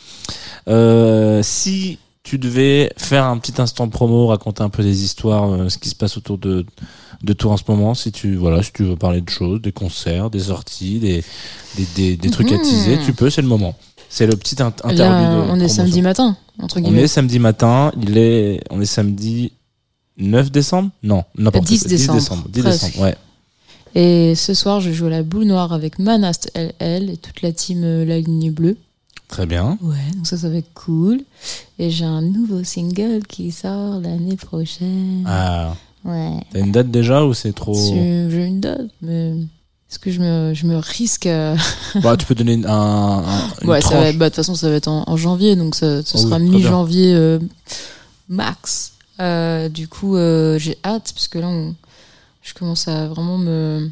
Euh, 0.68 1.40
si 1.42 1.98
tu 2.22 2.38
devais 2.38 2.92
faire 2.96 3.24
un 3.24 3.38
petit 3.38 3.60
instant 3.60 3.88
promo, 3.88 4.26
raconter 4.28 4.62
un 4.62 4.68
peu 4.68 4.82
des 4.82 5.04
histoires, 5.04 5.52
euh, 5.52 5.68
ce 5.68 5.78
qui 5.78 5.88
se 5.88 5.94
passe 5.94 6.16
autour 6.16 6.38
de 6.38 6.64
de 7.22 7.32
toi 7.34 7.52
en 7.52 7.56
ce 7.56 7.62
moment, 7.68 7.94
si 7.94 8.10
tu 8.10 8.34
voilà, 8.34 8.62
si 8.64 8.72
tu 8.72 8.82
veux 8.84 8.96
parler 8.96 9.20
de 9.20 9.28
choses, 9.30 9.60
des 9.60 9.70
concerts, 9.72 10.28
des 10.30 10.40
sorties, 10.40 10.98
des 10.98 11.22
des, 11.76 11.86
des, 11.94 12.16
des 12.16 12.30
trucs 12.30 12.50
à 12.52 12.56
Mhm. 12.56 12.62
teaser, 12.62 12.98
tu 13.04 13.12
peux, 13.12 13.30
c'est 13.30 13.42
le 13.42 13.48
moment. 13.48 13.76
C'est 14.08 14.26
le 14.26 14.36
petit 14.36 14.56
int- 14.56 14.72
interlude. 14.84 14.98
Là, 14.98 15.46
de 15.46 15.50
on 15.50 15.60
est 15.60 15.68
samedi 15.68 16.02
matin, 16.02 16.36
entre 16.60 16.78
On 16.78 16.80
guillemets. 16.82 17.02
est 17.02 17.06
samedi 17.08 17.38
matin, 17.38 17.92
il 18.02 18.18
est 18.18 18.62
on 18.70 18.80
est 18.80 18.84
samedi 18.86 19.52
9 20.18 20.50
décembre? 20.50 20.90
Non, 21.02 21.24
n'importe 21.38 21.64
10 21.66 21.80
quoi. 21.80 21.88
décembre, 22.14 22.48
10 22.48 22.60
presque. 22.62 22.84
décembre, 22.86 23.04
ouais. 23.04 23.16
Et 23.94 24.34
ce 24.34 24.52
soir, 24.54 24.80
je 24.80 24.90
joue 24.90 25.06
à 25.06 25.10
la 25.10 25.22
boule 25.22 25.44
noire 25.44 25.72
avec 25.72 25.98
Manast 25.98 26.50
LL 26.54 27.10
et 27.10 27.16
toute 27.18 27.42
la 27.42 27.52
team 27.52 27.82
euh, 27.84 28.04
La 28.04 28.18
Ligne 28.18 28.50
Bleue. 28.50 28.76
Très 29.32 29.46
bien. 29.46 29.78
Ouais, 29.80 29.96
donc 30.14 30.26
ça, 30.26 30.36
ça 30.36 30.48
va 30.50 30.56
être 30.56 30.72
cool. 30.74 31.22
Et 31.78 31.90
j'ai 31.90 32.04
un 32.04 32.20
nouveau 32.20 32.62
single 32.64 33.22
qui 33.26 33.50
sort 33.50 33.98
l'année 34.00 34.36
prochaine. 34.36 35.24
Ah, 35.26 35.74
Ouais. 36.04 36.36
t'as 36.52 36.58
une 36.60 36.70
date 36.72 36.90
déjà 36.90 37.24
ou 37.24 37.32
c'est 37.32 37.52
trop 37.54 37.72
J'ai 37.74 38.44
une 38.44 38.60
date, 38.60 38.90
mais 39.00 39.30
est-ce 39.30 39.98
que 39.98 40.10
je 40.10 40.20
me, 40.20 40.52
je 40.52 40.66
me 40.66 40.76
risque 40.76 41.26
à... 41.26 41.54
Bah, 42.02 42.16
tu 42.16 42.26
peux 42.26 42.34
donner 42.34 42.60
un, 42.66 42.70
un 42.70 43.24
une 43.62 43.68
Ouais, 43.70 43.80
ça 43.80 43.98
va 44.00 44.08
être, 44.08 44.18
bah, 44.18 44.26
de 44.26 44.30
toute 44.30 44.36
façon, 44.36 44.54
ça 44.54 44.68
va 44.68 44.74
être 44.76 44.88
en, 44.88 45.04
en 45.06 45.16
janvier, 45.16 45.56
donc 45.56 45.76
ça, 45.76 46.02
ce 46.04 46.16
Oh 46.16 46.20
sera 46.20 46.38
mi-janvier 46.38 47.14
euh, 47.14 47.38
max. 48.28 48.92
Euh, 49.20 49.68
du 49.70 49.88
coup, 49.88 50.16
euh, 50.16 50.58
j'ai 50.58 50.76
hâte, 50.84 51.12
parce 51.14 51.28
que 51.28 51.38
là, 51.38 51.48
on- 51.48 51.74
je 52.42 52.52
commence 52.54 52.86
à 52.88 53.06
vraiment 53.06 53.38
me 53.38 53.88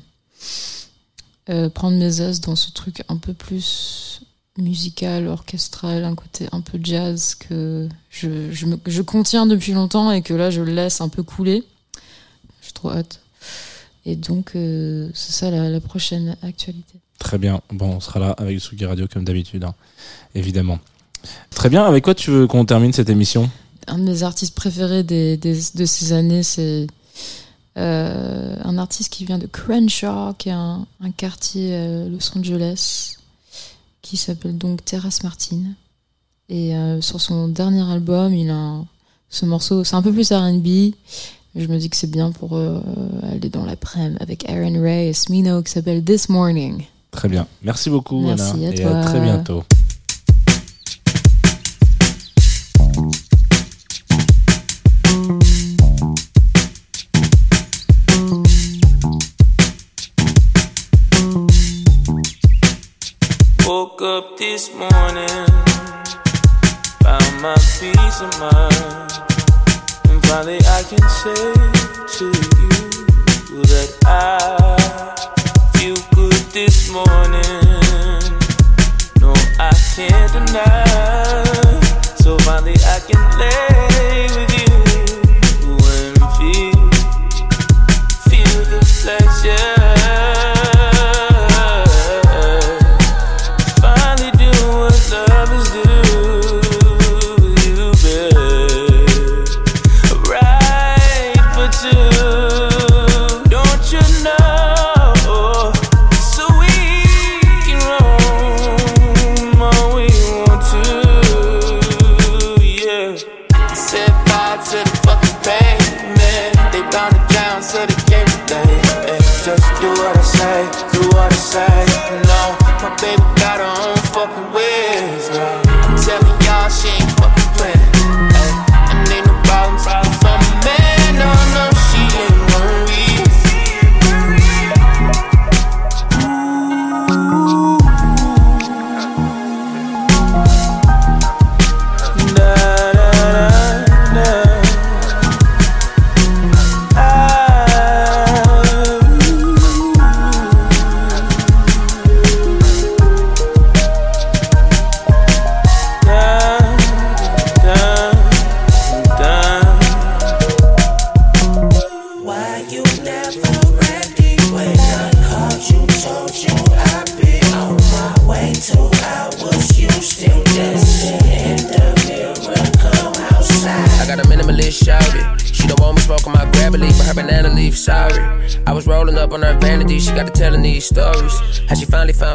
prendre 1.75 1.97
mes 1.97 2.21
aises 2.21 2.41
dans 2.41 2.57
ce 2.57 2.71
truc 2.73 3.03
un 3.09 3.17
peu 3.17 3.33
plus 3.33 4.21
musical, 4.61 5.27
orchestral, 5.29 6.05
un 6.05 6.15
côté 6.15 6.47
un 6.53 6.61
peu 6.61 6.79
jazz 6.83 7.35
que 7.35 7.89
je, 8.11 8.51
je, 8.53 8.67
me, 8.67 8.79
je 8.87 9.03
contiens 9.03 9.47
depuis 9.47 9.73
longtemps 9.73 10.11
et 10.11 10.23
que 10.23 10.35
là, 10.35 10.51
je 10.51 10.63
laisse 10.63 11.01
un 11.01 11.09
peu 11.09 11.23
couler. 11.23 11.65
J'ai 12.63 12.73
trop 12.73 12.91
hâte. 12.91 13.21
Et 14.07 14.17
donc, 14.17 14.53
euh, 14.57 15.11
c'est 15.15 15.33
ça 15.33 15.51
la, 15.51 15.69
la 15.69 15.81
prochaine 15.81 16.37
actualité. 16.43 16.99
Très 17.19 17.37
bien. 17.39 17.61
Bon, 17.71 17.97
on 17.97 18.01
sera 18.01 18.19
là 18.21 18.31
avec 18.31 18.61
Sugi 18.61 18.87
Radio 18.87 19.07
comme 19.07 19.25
d'habitude, 19.25 19.65
hein, 19.65 19.75
évidemment. 20.35 20.79
Très 21.51 21.69
bien. 21.69 21.85
Avec 21.85 22.05
quoi 22.05 22.15
tu 22.15 22.31
veux 22.31 22.47
qu'on 22.47 22.65
termine 22.65 22.93
cette 22.95 23.11
émission? 23.11 23.51
Un 23.87 23.99
de 23.99 24.05
mes 24.05 24.23
artistes 24.23 24.55
préférés 24.55 25.03
des, 25.03 25.37
des- 25.37 25.61
de 25.75 25.85
ces 25.85 26.13
années, 26.13 26.43
c'est 26.43 26.87
euh, 27.77 28.57
un 28.65 28.79
artiste 28.79 29.13
qui 29.13 29.25
vient 29.27 29.39
de 29.39 29.47
Crenshaw, 29.47 30.33
qui 30.39 30.49
est 30.49 30.53
un, 30.53 30.87
un 31.03 31.11
quartier 31.11 31.77
à 31.77 32.05
Los 32.09 32.37
Angeles, 32.37 33.17
qui 34.11 34.17
s'appelle 34.17 34.57
donc 34.59 34.85
Terrace 34.85 35.23
Martin. 35.23 35.59
Et 36.49 36.75
euh, 36.75 37.01
sur 37.01 37.21
son 37.21 37.49
dernier 37.49 37.83
album, 37.91 38.35
il 38.35 38.51
a 38.51 38.55
un- 38.57 38.87
ce 39.29 39.47
morceau, 39.47 39.85
c'est 39.85 39.95
un 39.95 40.03
peu 40.03 40.13
plus 40.13 40.33
R&B, 40.33 40.93
je 41.55 41.67
me 41.67 41.79
dis 41.79 41.89
que 41.89 41.97
c'est 41.97 42.11
bien 42.11 42.33
pour 42.33 42.57
euh, 42.57 42.81
aller 43.31 43.49
dans 43.49 43.65
l'après-midi 43.65 44.17
avec 44.21 44.49
Aaron 44.49 44.81
Ray 44.81 45.09
et 45.09 45.13
Smino 45.13 45.63
qui 45.63 45.71
s'appelle 45.73 46.03
This 46.05 46.29
Morning. 46.29 46.83
Très 47.13 47.29
bien. 47.29 47.47
Merci 47.63 47.91
beaucoup, 47.91 48.21
Merci 48.21 48.53
Anna. 48.53 48.69
à 48.69 48.73
et 48.73 48.83
toi. 48.83 48.97
à 48.99 49.05
très 49.05 49.21
bientôt. 49.21 49.63
Woke 64.01 64.25
up 64.25 64.39
this 64.39 64.73
morning, 64.75 65.29
found 67.03 67.43
my 67.43 67.55
peace 67.79 68.21
of 68.23 68.33
mind, 68.41 69.13
and 70.09 70.25
finally 70.27 70.59
I 70.65 70.83
can 70.89 71.07
say 71.21 71.53
to 72.17 72.25
you 72.25 73.63
that 73.63 73.91
I 74.07 74.79
feel 75.77 75.97
good 76.15 76.33
this 76.53 76.91
morning. 76.91 77.45
No, 79.21 79.35
I 79.59 79.71
can't 79.95 80.33
deny. 80.33 81.81
So 82.17 82.39
finally 82.39 82.77
I 82.87 83.01
can 83.07 83.39
lay 83.39 83.90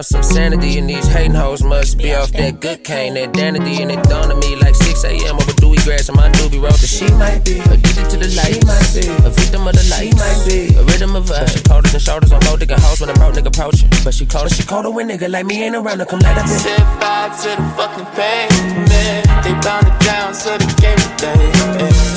she 0.04 0.14
found 0.14 0.24
some 0.24 0.24
sanity, 0.24 0.78
and 0.78 0.90
these 0.90 1.08
hating 1.08 1.34
hoes 1.34 1.64
must 1.64 1.98
be 1.98 2.14
off 2.14 2.32
that 2.32 2.60
good 2.60 2.84
cane, 2.84 3.14
that 3.14 3.34
danity, 3.34 3.80
and 3.82 3.92
it 3.92 4.02
dawned 4.04 4.32
on 4.32 4.40
me 4.40 4.56
like 4.58 4.76
6 4.76 5.04
a.m. 5.06 5.36
over 5.36 5.54
dewy 5.54 5.78
grass 5.78 6.10
and 6.10 6.18
my 6.18 6.30
doobie 6.32 6.62
roll. 6.62 6.72
She 6.72 7.08
might 7.16 7.46
be 7.46 7.60
addicted 7.60 8.10
to 8.10 8.18
the 8.18 8.28
light, 8.36 8.54
She 8.54 8.60
might 8.66 8.92
be 8.92 9.08
a 9.26 9.30
victim 9.30 9.68
of 9.68 9.74
the 9.76 9.86
light, 9.90 10.12
She 10.12 10.16
might 10.16 10.42
be 10.48 10.76
a 10.76 10.84
rhythm 10.84 11.16
of 11.16 11.32
us. 11.32 11.54
She 11.54 11.64
colder 11.64 11.90
than 11.90 12.00
shoulders 12.00 12.32
on 12.32 12.40
gold 12.42 12.60
digging 12.60 12.78
house 12.78 13.00
when 13.00 13.10
a 13.10 13.14
broke 13.14 13.36
nigga 13.36 13.48
approach 13.48 13.82
her. 13.82 13.90
But 14.04 14.14
she 14.14 14.26
colder, 14.26 14.50
she 14.50 14.64
colder 14.64 14.92
when 14.92 15.10
nigga 15.10 15.30
like 15.30 15.46
me 15.46 15.64
ain't 15.64 15.76
around 15.76 16.00
to 16.00 16.06
come 16.06 16.20
let 16.20 16.36
her 16.36 16.44
bitch. 16.44 16.60
Set 16.60 16.84
fire 17.00 17.30
to 17.32 17.50
the 17.56 17.68
fucking 17.78 18.08
pavement. 18.16 19.24
They 19.44 19.54
bound 19.64 19.88
it 19.88 19.98
down, 20.04 20.34
so 20.34 20.58
they 20.58 20.72
gave 20.82 21.00
it 21.00 21.14
day. 21.18 21.40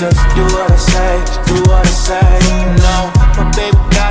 Just 0.02 0.18
do 0.34 0.42
what 0.54 0.70
I 0.70 0.76
say, 0.76 1.14
do 1.46 1.56
what 1.70 1.86
I 1.86 1.90
say. 1.90 2.26
No, 2.82 2.96
my 3.38 3.44
baby 3.54 3.78
got 3.94 4.07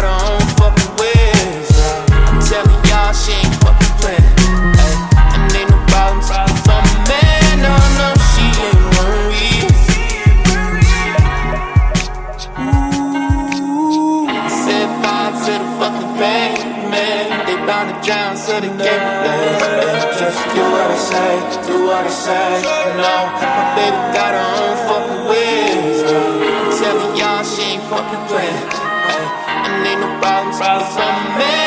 say, 21.10 21.34
do 21.68 21.86
what 21.88 22.06
I 22.06 22.10
say. 22.10 22.62
No, 23.00 23.16
my 23.40 23.64
baby 23.78 24.00
got 24.18 24.32
her 24.36 24.48
own 24.60 24.76
fucking 24.88 25.24
ways. 25.32 26.04
I'm 26.04 26.72
telling 26.80 27.14
y'all 27.20 27.44
she 27.44 27.64
ain't 27.76 27.84
fucking 27.90 28.24
playing. 28.28 28.64
Ay, 29.12 29.24
And 29.68 29.88
ain't 29.88 30.02
no 30.02 30.10
problem 30.20 30.52
for 30.54 31.00
my 31.00 31.38
man. 31.40 31.67